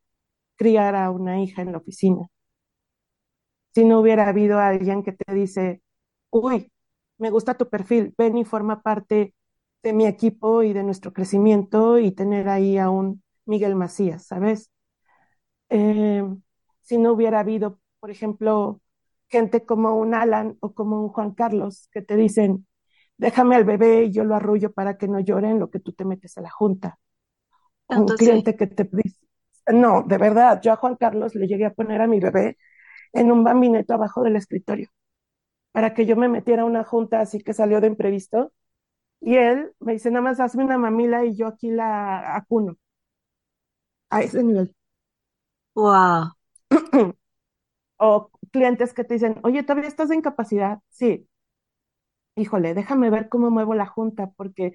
[0.58, 2.30] criar a una hija en la oficina.
[3.74, 5.82] Si no hubiera habido alguien que te dice,
[6.30, 6.72] uy,
[7.18, 9.36] me gusta tu perfil, ven y forma parte
[9.84, 14.72] de mi equipo y de nuestro crecimiento y tener ahí a un Miguel Macías, ¿sabes?
[15.70, 16.24] Eh,
[16.82, 18.82] si no hubiera habido, por ejemplo,
[19.30, 22.68] gente como un Alan o como un Juan Carlos que te dicen,
[23.18, 25.94] déjame al bebé y yo lo arrullo para que no llore en lo que tú
[25.94, 27.00] te metes a la junta.
[27.90, 29.20] un cliente que te dice,
[29.74, 32.58] no, de verdad, yo a Juan Carlos le llegué a poner a mi bebé
[33.14, 34.90] en un bambineto abajo del escritorio
[35.72, 38.54] para que yo me metiera a una junta así que salió de imprevisto.
[39.22, 42.78] Y él me dice, nada más hazme una mamila y yo aquí la acuno.
[44.10, 44.74] A ese nivel.
[45.76, 46.32] Wow.
[47.98, 50.80] o clientes que te dicen, oye, ¿todavía estás de incapacidad?
[50.90, 51.28] Sí.
[52.36, 54.74] Híjole, déjame ver cómo muevo la junta porque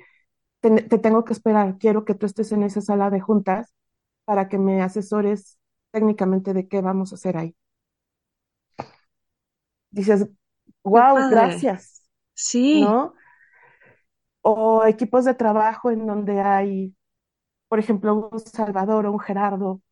[0.60, 1.78] te, te tengo que esperar.
[1.78, 3.74] Quiero que tú estés en esa sala de juntas
[4.26, 5.58] para que me asesores
[5.92, 7.56] técnicamente de qué vamos a hacer ahí.
[9.90, 10.28] Dices,
[10.84, 12.02] wow, gracias.
[12.34, 12.94] Sí.
[12.94, 13.14] ¿No?
[14.42, 16.94] O equipos de trabajo en donde hay,
[17.68, 19.82] por ejemplo, un Salvador o un Gerardo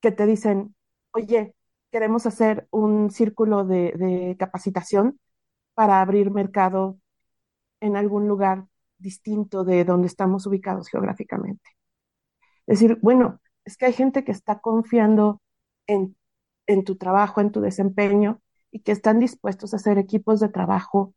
[0.00, 0.74] que te dicen,
[1.12, 1.54] oye,
[1.90, 5.20] queremos hacer un círculo de, de capacitación
[5.80, 6.98] para abrir mercado
[7.80, 8.66] en algún lugar
[8.98, 11.70] distinto de donde estamos ubicados geográficamente.
[12.66, 15.40] Es decir, bueno, es que hay gente que está confiando
[15.86, 16.18] en,
[16.66, 21.14] en tu trabajo, en tu desempeño, y que están dispuestos a hacer equipos de trabajo.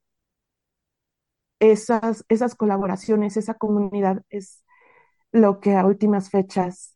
[1.60, 4.64] Esas, esas colaboraciones, esa comunidad es
[5.34, 6.96] lo que a últimas fechas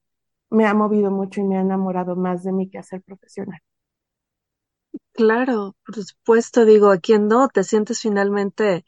[0.49, 3.59] me ha movido mucho y me ha enamorado más de mi quehacer profesional.
[5.17, 7.49] Claro, por supuesto, digo, ¿a quién no?
[7.49, 8.85] Te sientes finalmente,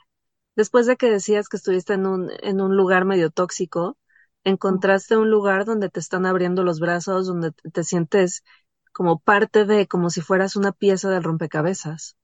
[0.55, 3.97] después de que decías que estuviste en un, en un lugar medio tóxico,
[4.45, 8.43] encontraste un lugar donde te están abriendo los brazos, donde te, te sientes
[8.93, 12.17] como parte de, como si fueras una pieza del rompecabezas.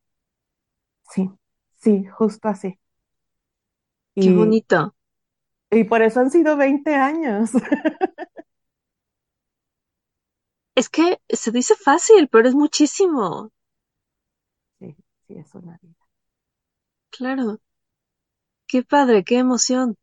[1.10, 1.32] Sí,
[1.78, 2.80] sí, justo así.
[4.20, 4.94] Qué Y, bonito.
[5.72, 7.52] y por eso han sido 20 años.
[10.74, 13.52] Es que se dice fácil, pero es muchísimo.
[15.36, 16.08] Es una vida.
[17.10, 17.60] Claro,
[18.68, 19.96] qué padre, qué emoción.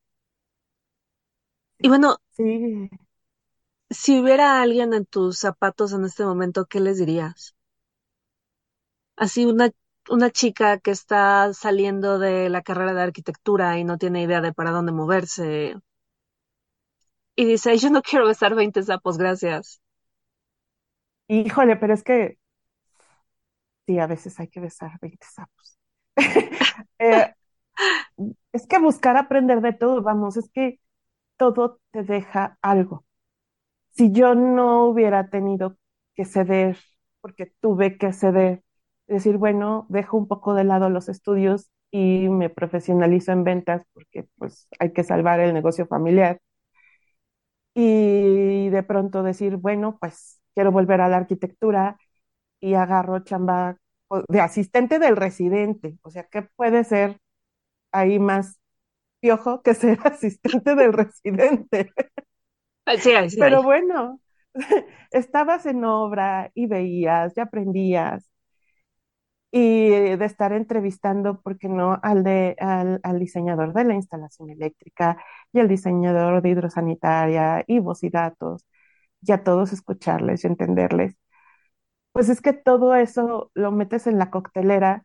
[1.79, 2.91] Y bueno, Sí,
[3.91, 7.55] si hubiera alguien en tus zapatos en este momento, ¿qué les dirías?
[9.17, 9.71] Así una,
[10.11, 14.53] una chica que está saliendo de la carrera de arquitectura y no tiene idea de
[14.53, 15.77] para dónde moverse
[17.37, 19.81] y dice, yo no quiero besar 20 sapos, gracias.
[21.29, 22.39] híjole, pero es que
[23.87, 25.79] sí, a veces hay que besar 20 sapos.
[26.99, 27.35] Eh,
[28.53, 30.81] es que buscar aprender de todo, vamos, es que
[31.39, 33.07] todo te deja algo.
[33.93, 35.79] Si yo no hubiera tenido
[36.15, 36.79] que ceder,
[37.21, 38.63] porque tuve que ceder,
[39.09, 44.27] decir, bueno, dejo un poco de lado los estudios y me profesionalizo en ventas porque
[44.39, 46.41] pues hay que salvar el negocio familiar.
[47.75, 51.97] Y de pronto decir, bueno, pues quiero volver a la arquitectura
[52.63, 53.79] y agarro chamba
[54.31, 55.99] de asistente del residente.
[56.03, 57.21] O sea, ¿qué puede ser
[57.93, 58.61] ahí más
[59.21, 61.93] piojo que ser asistente del residente?
[62.95, 63.35] Sí.
[63.39, 64.21] Pero bueno,
[65.11, 68.29] estabas en obra y veías, ya aprendías.
[69.55, 74.49] Y de estar entrevistando, ¿por qué no?, al, de, al, al diseñador de la instalación
[74.51, 75.23] eléctrica
[75.53, 78.67] y al diseñador de hidrosanitaria y voz y datos,
[79.23, 81.17] y a todos escucharles y entenderles.
[82.13, 85.05] Pues es que todo eso lo metes en la coctelera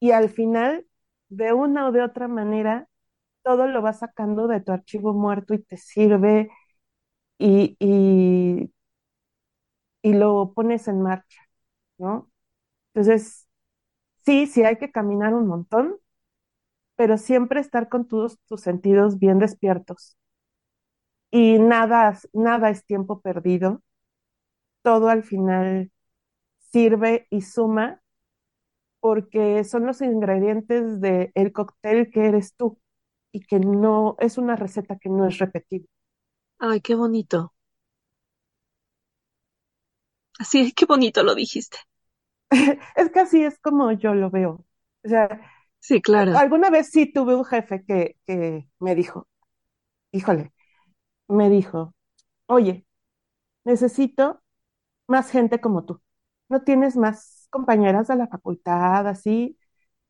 [0.00, 0.86] y al final,
[1.28, 2.88] de una o de otra manera,
[3.42, 6.50] todo lo vas sacando de tu archivo muerto y te sirve
[7.38, 8.72] y, y,
[10.02, 11.40] y lo pones en marcha,
[11.98, 12.30] ¿no?
[12.94, 13.48] Entonces,
[14.26, 15.96] sí, sí hay que caminar un montón,
[16.96, 20.16] pero siempre estar con todos tus sentidos bien despiertos.
[21.30, 23.82] Y nada, nada es tiempo perdido,
[24.86, 25.90] todo al final
[26.72, 28.02] sirve y suma
[29.00, 32.78] porque son los ingredientes del cóctel que eres tú
[33.32, 35.88] y que no es una receta que no es repetible.
[36.58, 37.54] Ay, qué bonito.
[40.38, 41.76] Así, qué bonito lo dijiste.
[42.96, 44.64] Es que así es como yo lo veo.
[45.04, 45.40] O sea,
[45.80, 46.42] Sí, claro.
[46.42, 49.28] alguna vez sí tuve un jefe que, que me dijo,
[50.12, 50.52] híjole,
[51.28, 51.94] me dijo,
[52.46, 52.86] oye,
[53.64, 54.42] necesito
[55.08, 56.00] más gente como tú.
[56.48, 59.58] ¿No tienes más compañeras de la facultad así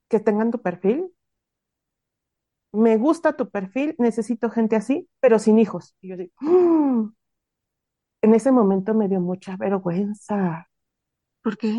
[0.09, 1.13] que tengan tu perfil?
[2.73, 5.95] Me gusta tu perfil, necesito gente así, pero sin hijos.
[6.01, 7.09] Y yo digo, "Mm".
[8.23, 10.69] en ese momento me dio mucha vergüenza,
[11.43, 11.71] ¿Por qué?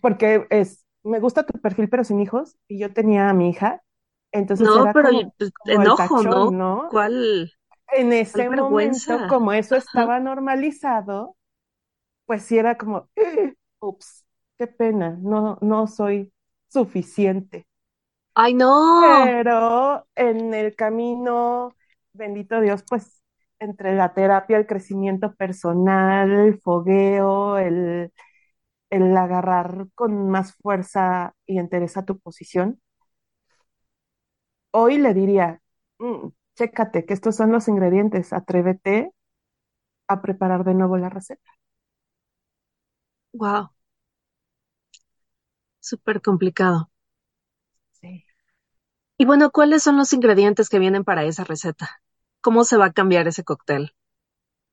[0.00, 3.82] porque es, me gusta tu perfil, pero sin hijos, y yo tenía a mi hija,
[4.32, 6.50] entonces No, era pero como, pues, el enojo, ¿no?
[6.86, 7.52] ¿Cuál,
[7.92, 9.26] En ese momento, vergüenza?
[9.26, 11.36] como eso estaba normalizado,
[12.26, 14.26] pues sí era como, "Eh, ups,
[14.58, 16.32] qué pena, no, no soy
[16.68, 17.66] suficiente.
[18.34, 19.36] Ay, no.
[19.38, 21.74] Pero en el camino,
[22.12, 23.22] bendito Dios, pues
[23.58, 28.12] entre la terapia, el crecimiento personal, el fogueo, el,
[28.90, 32.80] el agarrar con más fuerza y entereza tu posición,
[34.72, 35.60] hoy le diría,
[35.98, 36.28] "Mm,
[36.60, 39.12] chécate que estos son los ingredientes, atrévete
[40.08, 41.50] a preparar de nuevo la receta.
[43.32, 43.70] Wow,
[45.78, 46.90] súper complicado.
[48.00, 48.24] Sí.
[49.18, 52.02] Y bueno, ¿cuáles son los ingredientes que vienen para esa receta?
[52.40, 53.94] ¿Cómo se va a cambiar ese cóctel?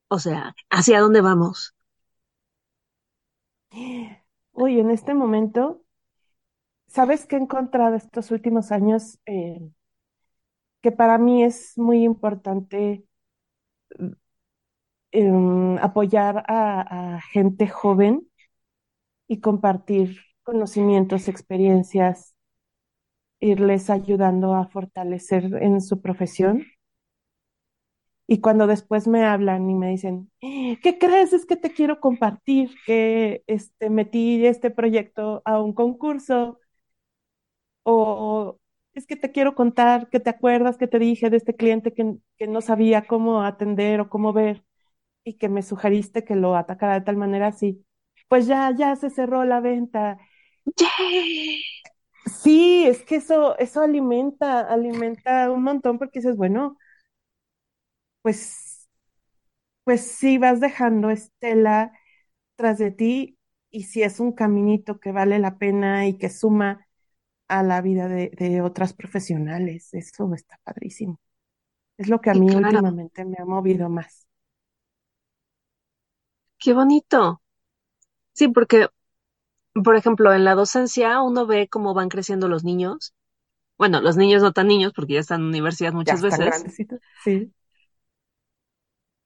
[0.09, 1.75] O sea, ¿hacia dónde vamos?
[4.51, 5.83] Uy, en este momento,
[6.87, 9.19] ¿sabes qué he encontrado estos últimos años?
[9.25, 9.71] Eh,
[10.87, 13.03] que para mí es muy importante
[15.11, 18.27] em, apoyar a, a gente joven
[19.29, 22.35] y compartir conocimientos, experiencias,
[23.39, 26.63] irles ayudando a fortalecer en su profesión.
[28.29, 31.31] Y cuando después me hablan y me dicen, "Eh, ¿qué crees?
[31.33, 36.59] Es que te quiero compartir que este, metí este proyecto a un concurso
[37.83, 38.59] o
[38.99, 42.15] es que te quiero contar que te acuerdas que te dije de este cliente que,
[42.37, 44.63] que no sabía cómo atender o cómo ver
[45.23, 47.85] y que me sugeriste que lo atacara de tal manera así.
[48.29, 50.19] pues ya, ya se cerró la venta.
[50.77, 51.61] ¡Yay!
[52.43, 56.77] Sí, es que eso, eso alimenta, alimenta un montón porque dices, bueno,
[58.21, 58.87] pues,
[59.85, 61.93] pues sí vas dejando estela
[62.57, 63.39] tras de ti
[63.71, 66.86] y si es un caminito que vale la pena y que suma
[67.47, 71.19] a la vida de, de otras profesionales, eso está padrísimo.
[71.97, 74.27] Es lo que a mí claro, últimamente me ha movido más.
[76.59, 77.41] qué bonito.
[78.33, 78.89] Sí, porque,
[79.83, 83.13] por ejemplo, en la docencia uno ve cómo van creciendo los niños.
[83.77, 86.65] Bueno, los niños no tan niños porque ya están en universidad Ya muchas están veces.
[87.13, 87.53] Sí.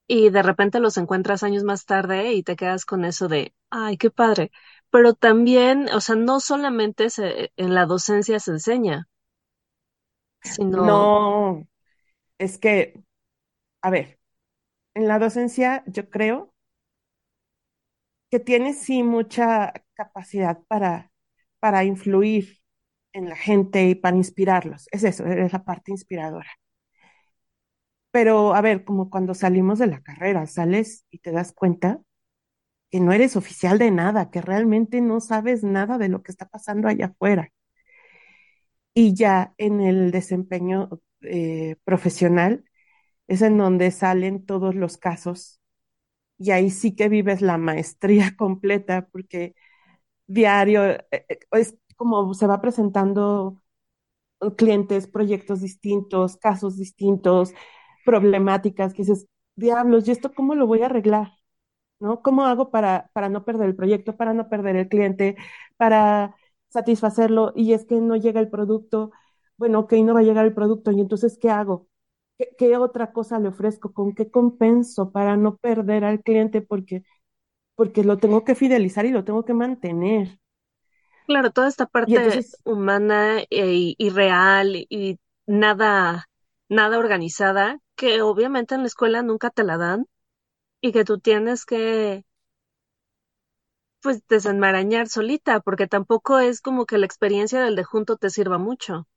[0.08, 3.98] Y de repente los encuentras años más tarde y te quedas con eso de, ay,
[3.98, 4.52] qué padre.
[4.92, 9.08] Pero también, o sea, no solamente se, en la docencia se enseña,
[10.44, 11.68] sino, No,
[12.40, 13.04] es que,
[13.82, 14.20] a ver,
[14.96, 16.54] en la docencia yo creo
[18.30, 21.12] que tienes sí mucha capacidad para,
[21.60, 22.60] para influir
[23.14, 24.88] en la gente y para inspirarlos.
[24.92, 26.50] Es eso, es la parte inspiradora.
[28.12, 32.02] Pero, a ver, como cuando salimos de la carrera, sales y te das cuenta
[32.92, 36.48] que no eres oficial de nada, que realmente no sabes nada de lo que está
[36.50, 37.52] pasando allá afuera.
[38.94, 40.90] Y ya en el desempeño
[41.22, 42.66] eh, profesional
[43.28, 45.62] es en donde salen todos los casos
[46.40, 49.56] y ahí sí que vives la maestría completa porque
[50.28, 53.62] diario eh, eh, es como se va presentando
[54.58, 57.54] clientes, proyectos distintos, casos distintos,
[58.06, 61.32] problemáticas que dices, diablos, ¿y esto cómo lo voy a arreglar?
[62.02, 62.24] ¿No?
[62.24, 65.38] ¿Cómo hago para, para no perder el proyecto, para no perder el cliente,
[65.78, 66.36] para
[66.70, 67.54] satisfacerlo?
[67.56, 69.12] Y es que no llega el producto,
[69.58, 71.90] bueno, ok, no va a llegar el producto, y entonces, ¿qué hago?
[72.40, 73.94] ¿Qué, qué otra cosa le ofrezco?
[73.94, 76.62] ¿Con qué compenso para no perder al cliente?
[76.64, 77.04] Porque,
[77.76, 80.40] porque lo tengo que fidelizar y lo tengo que mantener.
[81.28, 86.28] claro, toda esta Y parte entonces, humana e- y real y nada,
[86.70, 90.06] nada organizada, que obviamente en la escuela nunca te la dan
[90.82, 92.26] y que tú tienes que,
[94.04, 98.60] pues, desenmarañar solita, porque tampoco es como que la experiencia del de junto te sirva
[98.60, 99.08] mucho.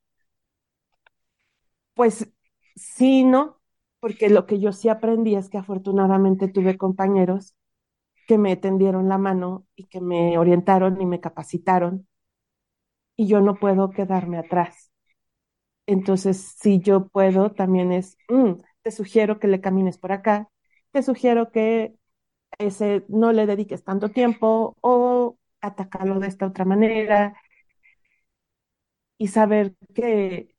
[1.93, 2.29] pues
[2.75, 3.59] sí, no,
[3.99, 7.55] porque lo que yo sí aprendí es que afortunadamente tuve compañeros
[8.27, 12.07] que me tendieron la mano y que me orientaron y me capacitaron
[13.15, 14.91] y yo no puedo quedarme atrás.
[15.87, 18.53] Entonces, si yo puedo, también es, mm,
[18.83, 20.49] te sugiero que le camines por acá,
[20.95, 21.93] te sugiero que
[22.59, 27.35] ese no le dediques tanto tiempo o atacarlo de esta otra manera
[29.17, 30.55] y saber que,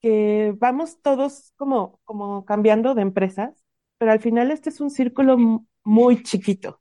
[0.00, 3.64] que vamos todos como, como cambiando de empresas,
[3.98, 5.36] pero al final este es un círculo
[5.84, 6.80] muy chiquito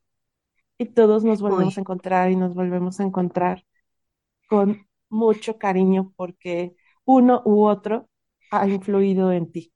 [0.77, 3.65] y todos nos volvemos a encontrar y nos volvemos a encontrar
[4.47, 6.75] con mucho cariño porque
[7.05, 8.09] uno u otro
[8.51, 9.73] ha influido en ti.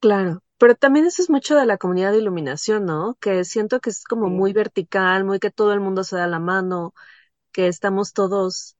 [0.00, 0.42] claro.
[0.64, 3.16] Pero también eso es mucho de la comunidad de iluminación, ¿no?
[3.20, 6.38] Que siento que es como muy vertical, muy que todo el mundo se da la
[6.40, 6.94] mano,
[7.52, 8.76] que estamos todos,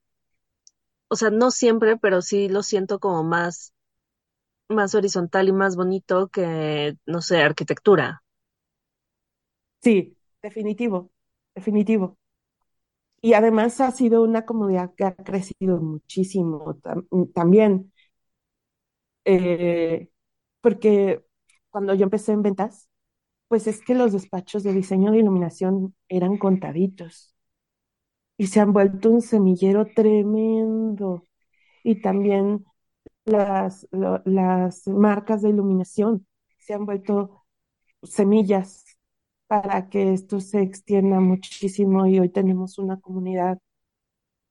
[1.08, 3.72] o sea, no siempre, pero sí lo siento como más,
[4.68, 8.22] más horizontal y más bonito que, no sé, arquitectura.
[9.82, 11.10] Sí, definitivo,
[11.54, 12.18] definitivo.
[13.22, 17.92] Y además ha sido una comunidad que ha crecido muchísimo tam- también,
[19.24, 20.08] eh,
[20.60, 21.24] porque
[21.74, 22.88] cuando yo empecé en ventas,
[23.48, 27.34] pues es que los despachos de diseño de iluminación eran contaditos
[28.36, 31.26] y se han vuelto un semillero tremendo.
[31.84, 32.64] Y también
[33.26, 36.26] las, las marcas de iluminación
[36.58, 37.44] se han vuelto
[38.02, 38.84] semillas
[39.48, 43.58] para que esto se extienda muchísimo y hoy tenemos una comunidad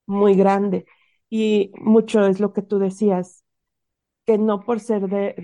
[0.05, 0.85] muy grande.
[1.29, 3.42] Y mucho es lo que tú decías,
[4.25, 5.35] que no por ser de,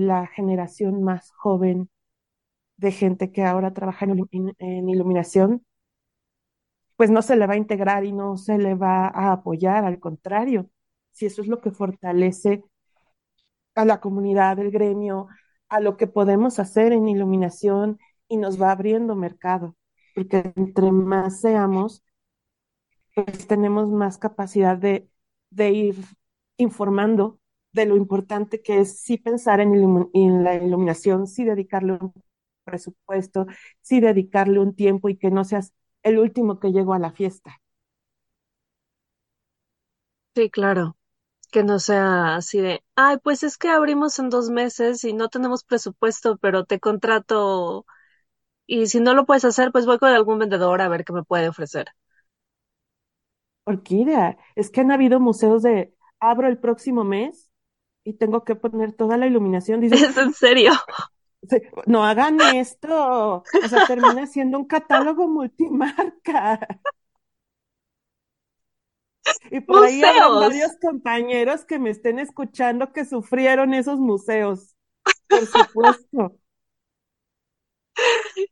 [0.00, 1.90] la generación más joven
[2.78, 5.64] de gente que ahora trabaja en, ilu- en iluminación,
[6.96, 10.00] pues no se le va a integrar y no se le va a apoyar, al
[10.00, 10.68] contrario,
[11.12, 12.64] si eso es lo que fortalece
[13.74, 15.28] a la comunidad, del gremio,
[15.68, 17.98] a lo que podemos hacer en iluminación
[18.28, 19.76] y nos va abriendo mercado,
[20.14, 22.02] porque entre más seamos,
[23.14, 25.08] pues tenemos más capacidad de,
[25.50, 25.96] de ir
[26.56, 27.40] informando
[27.78, 29.72] de lo importante que es sí pensar en,
[30.44, 32.12] la iluminación, sí dedicarle un
[32.64, 33.46] presupuesto,
[33.80, 35.72] sí dedicarle un tiempo y que no seas
[36.02, 37.60] el último que llegó a la fiesta.
[40.34, 40.96] Sí, claro.
[41.52, 45.28] Que no sea así de, ay, pues es que abrimos en dos meses y no
[45.30, 47.86] tenemos presupuesto, pero te contrato
[48.66, 51.24] Y si no lo puedes hacer, pues voy con algún vendedor a ver qué me
[51.24, 51.88] puede ofrecer.
[53.64, 57.47] Orquídea, es que han habido museos de abro el próximo mes
[58.08, 59.80] y tengo que poner toda la iluminación.
[59.82, 60.72] Dices, ¿Es en serio?
[61.86, 63.44] no hagan esto.
[63.62, 66.66] O sea, termina siendo un catálogo multimarca.
[69.50, 70.40] Y por ahí habrá ¡Museos!
[70.40, 74.74] varios compañeros que me estén escuchando que sufrieron esos museos.
[75.28, 76.34] Por supuesto.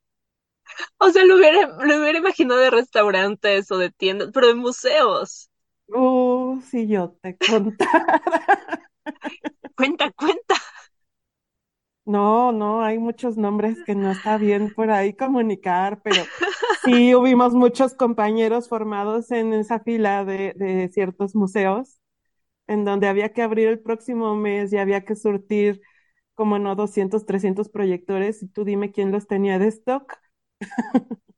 [0.98, 5.50] O sea, lo hubiera, lo hubiera imaginado de restaurantes o de tiendas, pero de museos.
[5.88, 8.20] Uh, si yo te contara.
[9.76, 10.54] Cuenta, cuenta.
[12.04, 16.22] No, no, hay muchos nombres que no está bien por ahí comunicar, pero
[16.84, 21.98] sí hubimos muchos compañeros formados en esa fila de, de ciertos museos,
[22.68, 25.82] en donde había que abrir el próximo mes y había que surtir
[26.34, 30.14] como no 200, 300 proyectores y tú dime quién los tenía de stock.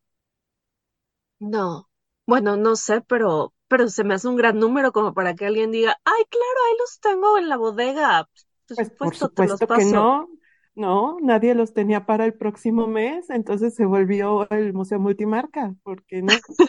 [1.41, 1.89] No.
[2.27, 5.71] Bueno, no sé, pero, pero se me hace un gran número como para que alguien
[5.71, 8.25] diga, ay, claro, ahí los tengo en la bodega.
[8.69, 10.29] Por Pues por supuesto, te los supuesto que no,
[10.75, 16.05] no, nadie los tenía para el próximo mes, entonces se volvió el Museo Multimarca, ¿por
[16.05, 16.33] qué no?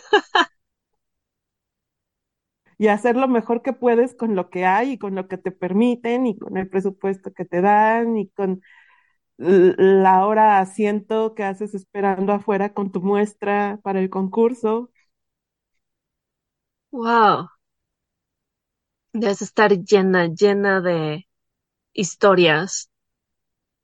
[2.78, 5.52] Y hacer lo mejor que puedes con lo que hay y con lo que te
[5.52, 8.62] permiten y con el presupuesto que te dan y con
[9.38, 14.91] la hora asiento que haces esperando afuera con tu muestra para el concurso.
[16.92, 17.50] Wow.
[19.14, 21.28] Debes estar llena, llena de
[21.94, 22.90] historias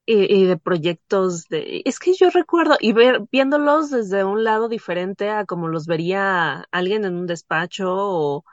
[0.05, 1.81] y, y de proyectos de...
[1.85, 6.65] Es que yo recuerdo, y ver, viéndolos desde un lado diferente a como los vería
[6.71, 8.45] alguien en un despacho o,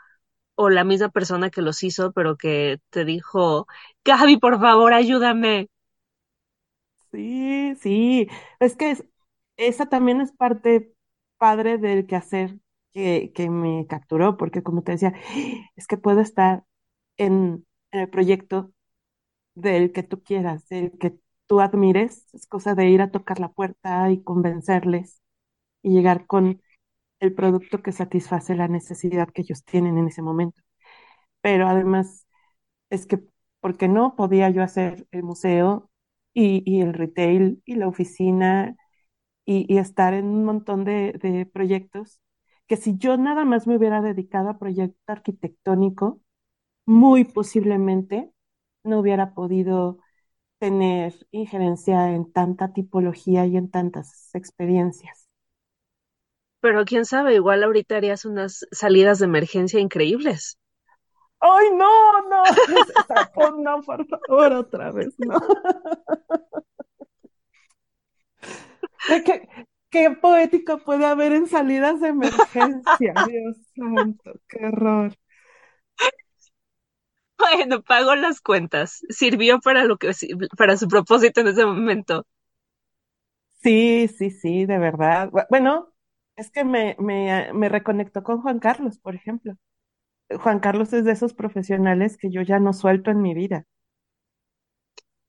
[0.57, 3.67] o la misma persona que los hizo, pero que te dijo,
[4.05, 5.69] Gaby, por favor, ayúdame.
[7.13, 8.29] Sí, sí,
[8.61, 9.05] es que es-
[9.57, 10.95] esa también es parte
[11.39, 12.59] padre del quehacer
[12.93, 15.15] que, que me capturó, porque como te decía,
[15.77, 16.65] es que puedo estar
[17.19, 18.73] en, en el proyecto
[19.55, 23.51] del que tú quieras, del que tú admires, es cosa de ir a tocar la
[23.53, 25.23] puerta y convencerles
[25.83, 26.63] y llegar con
[27.21, 30.63] el producto que satisface la necesidad que ellos tienen en ese momento.
[31.41, 32.27] Pero además
[32.91, 33.21] es que,
[33.61, 34.17] ¿por qué no?
[34.17, 35.91] Podía yo hacer el museo
[36.35, 38.77] y, y el retail y la oficina
[39.47, 42.21] y, y estar en un montón de proyectos
[42.69, 46.21] que si yo nada más me hubiera dedicado a proyecto arquitectónico,
[46.87, 48.33] muy posiblemente
[48.85, 49.99] no hubiera podido
[50.61, 55.29] tener injerencia en tanta tipología y en tantas experiencias.
[56.63, 60.59] Pero quién sabe, igual ahorita harías unas salidas de emergencia increíbles.
[61.41, 62.43] ¡Ay, no, no!
[63.35, 65.39] Por- no, por favor, otra vez, no.
[69.25, 69.49] ¿Qué,
[69.93, 73.15] qué poético puede haber en salidas de emergencia?
[73.25, 75.15] Dios santo, qué horror.
[77.39, 79.01] Bueno, pago las cuentas.
[79.11, 80.13] Sirvió para lo que,
[80.57, 82.25] para su propósito en ese momento.
[83.63, 85.31] Sí, sí, sí, de verdad.
[85.31, 85.93] Bu- Bueno,
[86.37, 89.55] es que me, me, me reconectó con Juan Carlos, por ejemplo.
[90.43, 93.67] Juan Carlos es de esos profesionales que yo ya no suelto en mi vida.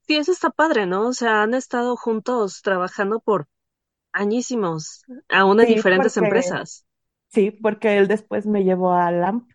[0.06, 1.08] Sí, eso está padre, ¿no?
[1.08, 3.48] O sea, han estado juntos trabajando por
[4.14, 6.86] añísimos, aún en Sí, diferentes porque, empresas.
[7.28, 9.50] sí, porque él después me llevó a LAMP,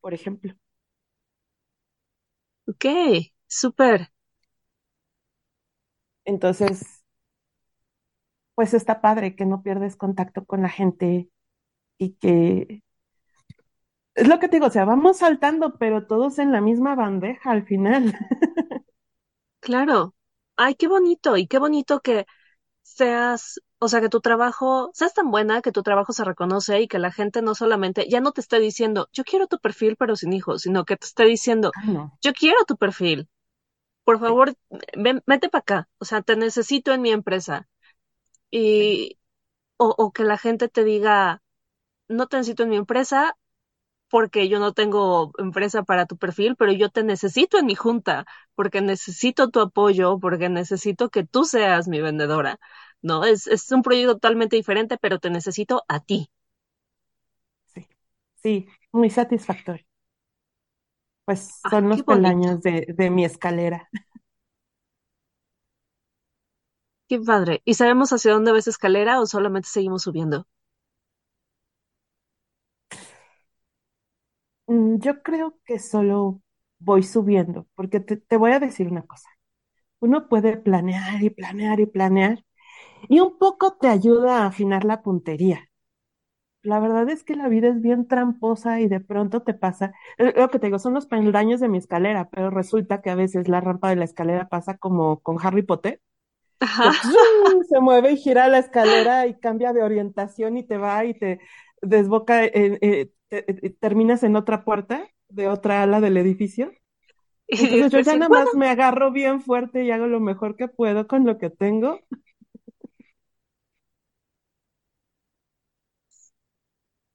[0.00, 0.54] por ejemplo.
[2.66, 2.86] Ok,
[3.46, 4.10] súper.
[6.24, 7.02] Entonces,
[8.54, 11.30] pues está padre que no pierdes contacto con la gente
[11.98, 12.82] y que
[14.14, 17.50] es lo que te digo, o sea, vamos saltando, pero todos en la misma bandeja
[17.50, 18.14] al final.
[19.60, 20.14] Claro.
[20.56, 21.36] Ay, qué bonito.
[21.36, 22.26] Y qué bonito que
[22.82, 26.88] seas, o sea, que tu trabajo, seas tan buena que tu trabajo se reconoce y
[26.88, 30.16] que la gente no solamente, ya no te esté diciendo, yo quiero tu perfil pero
[30.16, 32.18] sin hijos, sino que te esté diciendo, no.
[32.22, 33.28] yo quiero tu perfil.
[34.04, 34.54] Por favor,
[34.96, 35.88] ven, vete para acá.
[35.98, 37.68] O sea, te necesito en mi empresa.
[38.50, 39.18] Y,
[39.78, 41.42] o, o que la gente te diga,
[42.08, 43.36] no te necesito en mi empresa
[44.10, 48.26] porque yo no tengo empresa para tu perfil, pero yo te necesito en mi junta,
[48.56, 52.58] porque necesito tu apoyo, porque necesito que tú seas mi vendedora.
[53.02, 56.30] No, es, es un proyecto totalmente diferente, pero te necesito a ti.
[57.74, 57.86] sí,
[58.42, 59.84] sí, muy satisfactorio.
[61.24, 63.88] Pues son los peldaños de, de mi escalera.
[67.08, 67.60] qué padre.
[67.66, 70.46] ¿Y sabemos hacia dónde ves escalera o solamente seguimos subiendo?
[74.66, 76.42] Mm, Yo creo que solo
[76.78, 79.28] voy subiendo, porque te, te voy a decir una cosa.
[80.00, 82.44] Uno puede planear y planear y planear,
[83.08, 85.68] Y un poco te ayuda a afinar la puntería.
[86.62, 90.32] La verdad es que la vida es bien tramposa y de pronto te pasa, eh,
[90.36, 93.48] lo que te digo, son los peldaños de mi escalera, pero resulta que a veces
[93.48, 96.00] la rampa de la escalera pasa como con Harry Potter,
[96.60, 96.92] Ajá.
[97.68, 101.40] se mueve y gira la escalera y cambia de orientación y te va y te
[101.82, 106.72] desboca, en- eh, te- eh, terminas en otra puerta de otra ala del edificio.
[107.56, 110.56] Y Entonces yo dices, ya nada más me agarro bien fuerte y hago lo mejor
[110.56, 112.00] que puedo con lo que tengo.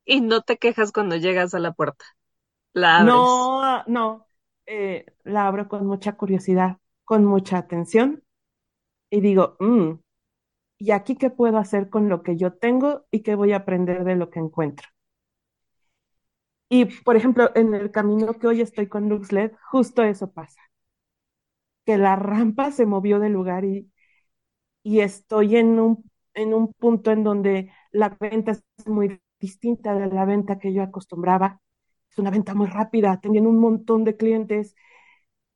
[0.05, 2.05] Y no te quejas cuando llegas a la puerta,
[2.73, 3.51] la abres.
[3.57, 4.27] No, no,
[4.65, 8.23] eh, la abro con mucha curiosidad, con mucha atención
[9.11, 9.93] y digo, "Mm,
[10.79, 14.03] ¿y aquí qué puedo hacer con lo que yo tengo y qué voy a aprender
[14.05, 14.87] de lo que encuentro?
[16.69, 20.61] Y, por ejemplo, en el camino que hoy estoy con LuxLED, justo eso pasa,
[21.85, 23.91] que la rampa se movió del lugar y,
[24.83, 30.07] y estoy en un, en un punto en donde la venta es muy distinta de
[30.07, 31.61] la venta que yo acostumbraba.
[32.11, 34.75] Es una venta muy rápida, atendiendo un montón de clientes,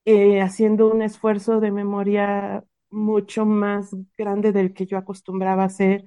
[0.06, 6.06] eh, haciendo un esfuerzo de memoria mucho más grande del que yo acostumbraba hacer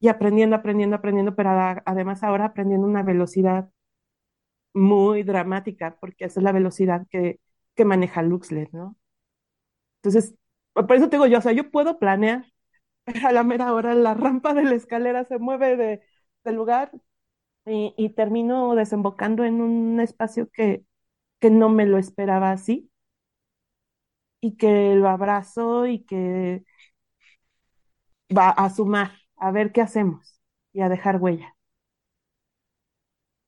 [0.00, 3.70] y aprendiendo, aprendiendo, aprendiendo, pero a- además ahora aprendiendo una velocidad
[4.74, 7.40] muy dramática, porque esa es la velocidad que,
[7.74, 8.96] que maneja Luxlet, ¿no?
[10.02, 10.34] Entonces,
[10.72, 12.46] por eso te digo yo, o sea, yo puedo planear,
[13.04, 16.02] pero a la mera hora la rampa de la escalera se mueve de,
[16.48, 16.90] del lugar
[17.66, 20.84] y, termino desembocando en un espacio que,
[21.40, 22.90] que no me lo esperaba así
[24.40, 26.64] y que lo abrazo y que
[28.36, 30.40] va a sumar, a ver qué hacemos
[30.72, 31.54] y a dejar huella.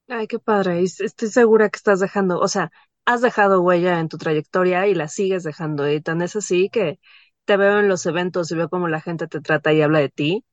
[0.08, 0.82] Ay, qué padre.
[0.82, 2.70] estoy segura que estás dejando, o sea,
[3.04, 5.90] has dejado huella en tu trayectoria y la sigues dejando.
[5.90, 6.98] Y tan es así que
[7.44, 10.08] te veo en los eventos y veo cómo la gente te trata y habla de
[10.10, 10.44] ti.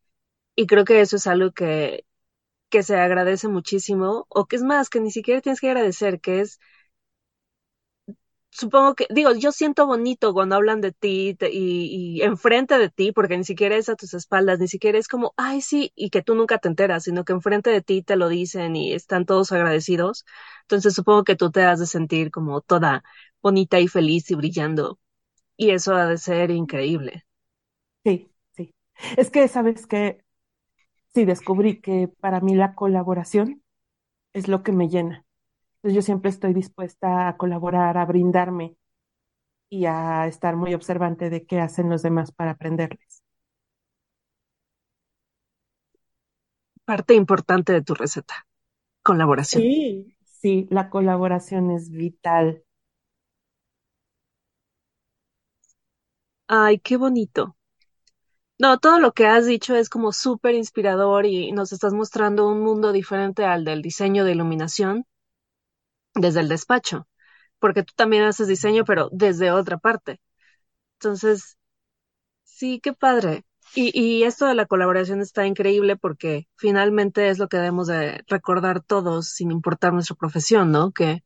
[0.55, 2.05] Y creo que eso es algo que,
[2.69, 6.41] que se agradece muchísimo, o que es más, que ni siquiera tienes que agradecer, que
[6.41, 6.59] es
[8.49, 13.11] Supongo que, digo, yo siento bonito cuando hablan de ti y, y enfrente de ti,
[13.11, 16.23] porque ni siquiera es a tus espaldas, ni siquiera es como, ay, sí, y que
[16.23, 19.51] tú nunca te enteras, sino que enfrente de ti te lo dicen y están todos
[19.51, 20.25] agradecidos.
[20.63, 23.03] Entonces supongo que tú te has de sentir como toda
[23.43, 24.99] bonita y feliz y brillando.
[25.57, 27.25] Y eso ha de ser increíble.
[28.03, 28.73] Sí, sí.
[29.17, 30.23] Es que, ¿sabes qué?
[31.13, 33.63] Sí, descubrí que para mí la colaboración
[34.33, 35.25] es lo que me llena.
[35.77, 38.77] Entonces yo siempre estoy dispuesta a colaborar, a brindarme
[39.69, 43.23] y a estar muy observante de qué hacen los demás para aprenderles.
[46.85, 48.47] Parte importante de tu receta,
[49.03, 49.69] colaboración.
[49.69, 52.63] Sí, sí, la colaboración es vital.
[56.49, 57.56] Ay, qué bonito.
[58.59, 62.61] No, todo lo que has dicho es como súper inspirador y nos estás mostrando un
[62.61, 65.05] mundo diferente al del diseño de iluminación
[66.15, 67.07] desde el despacho,
[67.59, 70.19] porque tú también haces diseño, pero desde otra parte.
[70.99, 71.57] Entonces,
[72.43, 73.45] sí, qué padre.
[73.75, 78.23] Y, y esto de la colaboración está increíble porque finalmente es lo que debemos de
[78.27, 80.91] recordar todos, sin importar nuestra profesión, ¿no?
[80.91, 81.23] Que,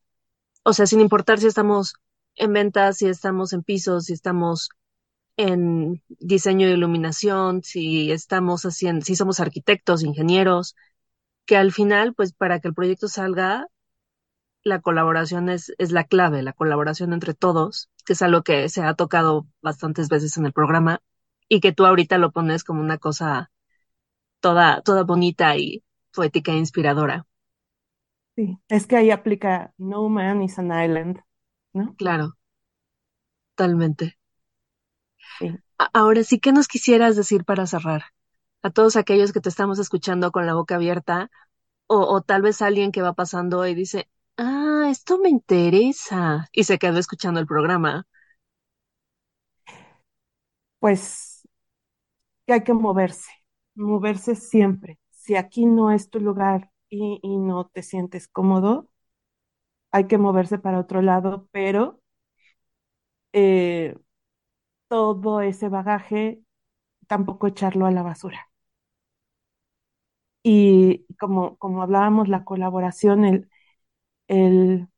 [0.64, 1.96] o sea, sin importar si estamos
[2.36, 4.70] en ventas, si estamos en pisos, si estamos
[5.38, 10.76] en diseño de iluminación, si estamos haciendo, si somos arquitectos, ingenieros,
[11.46, 13.68] que al final, pues para que el proyecto salga,
[14.64, 18.82] la colaboración es, es la clave, la colaboración entre todos, que es algo que se
[18.84, 21.02] ha tocado bastantes veces en el programa
[21.50, 23.52] y que tú ahorita lo pones como una cosa
[24.42, 27.28] toda, toda bonita y poética e inspiradora.
[28.36, 31.20] Sí, es que ahí aplica No man is an island,
[31.74, 31.98] ¿no?
[32.00, 32.36] Claro,
[33.56, 34.18] totalmente.
[35.40, 35.62] Sí.
[35.94, 38.04] Ahora sí, ¿qué nos quisieras decir para cerrar?
[38.64, 41.30] A todos aquellos que te estamos escuchando con la boca abierta,
[41.88, 46.66] o, o tal vez alguien que va pasando y dice, ah, esto me interesa, y
[46.66, 48.06] se quedó escuchando el programa.
[50.80, 51.42] Pues
[52.46, 53.32] que hay que moverse,
[53.76, 55.00] moverse siempre.
[55.12, 58.90] Si aquí no es tu lugar y, y no te sientes cómodo,
[59.92, 62.02] hay que moverse para otro lado, pero
[63.34, 63.96] eh,
[64.92, 66.42] todo ese bagaje
[67.08, 68.50] tampoco echarlo a la basura.
[70.44, 73.50] Y como, como hablábamos, la colaboración, el,
[74.28, 74.90] el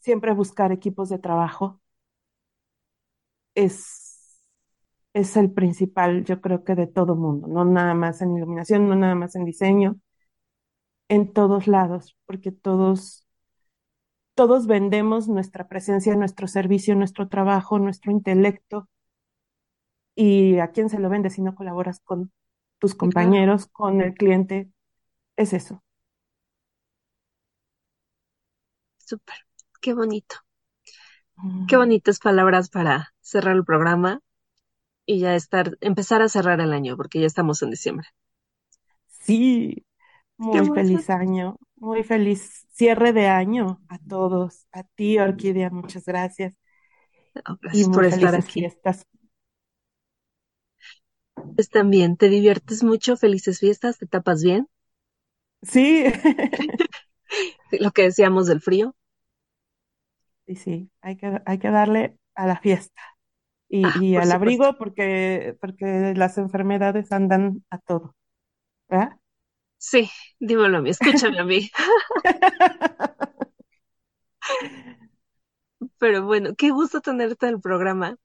[0.00, 1.80] siempre buscar equipos de trabajo
[3.54, 4.40] es,
[5.14, 8.96] es el principal, yo creo que de todo mundo, no nada más en iluminación, no
[8.96, 9.98] nada más en diseño,
[11.08, 13.26] en todos lados, porque todos,
[14.36, 18.88] todos vendemos nuestra presencia, nuestro servicio, nuestro trabajo, nuestro intelecto,
[20.14, 22.32] y a quién se lo vende si no colaboras con
[22.78, 24.70] tus compañeros, con el cliente,
[25.36, 25.82] es eso.
[28.98, 29.36] Súper,
[29.80, 30.36] qué bonito.
[31.68, 34.20] Qué bonitas palabras para cerrar el programa
[35.06, 38.08] y ya estar, empezar a cerrar el año, porque ya estamos en diciembre.
[39.08, 39.84] Sí,
[40.36, 46.54] muy feliz año, muy feliz cierre de año a todos, a ti, Orquídea, muchas gracias.
[47.60, 48.60] gracias por estar aquí.
[48.60, 49.06] Fiestas.
[51.54, 53.16] Pues también, ¿te diviertes mucho?
[53.16, 54.68] Felices fiestas, ¿te tapas bien?
[55.62, 56.04] Sí.
[57.72, 58.94] Lo que decíamos del frío.
[60.46, 63.02] Sí, sí, hay que, hay que darle a la fiesta
[63.68, 68.14] y, ah, y al abrigo porque, porque las enfermedades andan a todo.
[68.88, 69.18] ¿Verdad?
[69.78, 71.70] Sí, dímelo a mí, escúchame a mí.
[75.98, 78.16] Pero bueno, qué gusto tenerte en el programa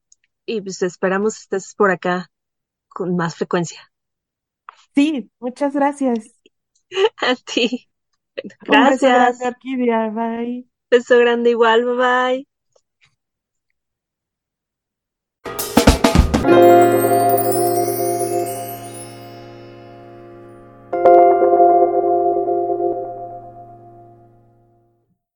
[0.46, 2.30] y pues esperamos estés por acá
[2.90, 3.92] con más frecuencia.
[4.96, 6.36] Sí, muchas gracias.
[7.30, 7.66] A ti.
[8.62, 8.70] Gracias.
[8.70, 9.46] Un beso grande,
[10.12, 10.68] Bye.
[10.92, 11.84] Beso grande igual.
[11.84, 12.48] Bye bye.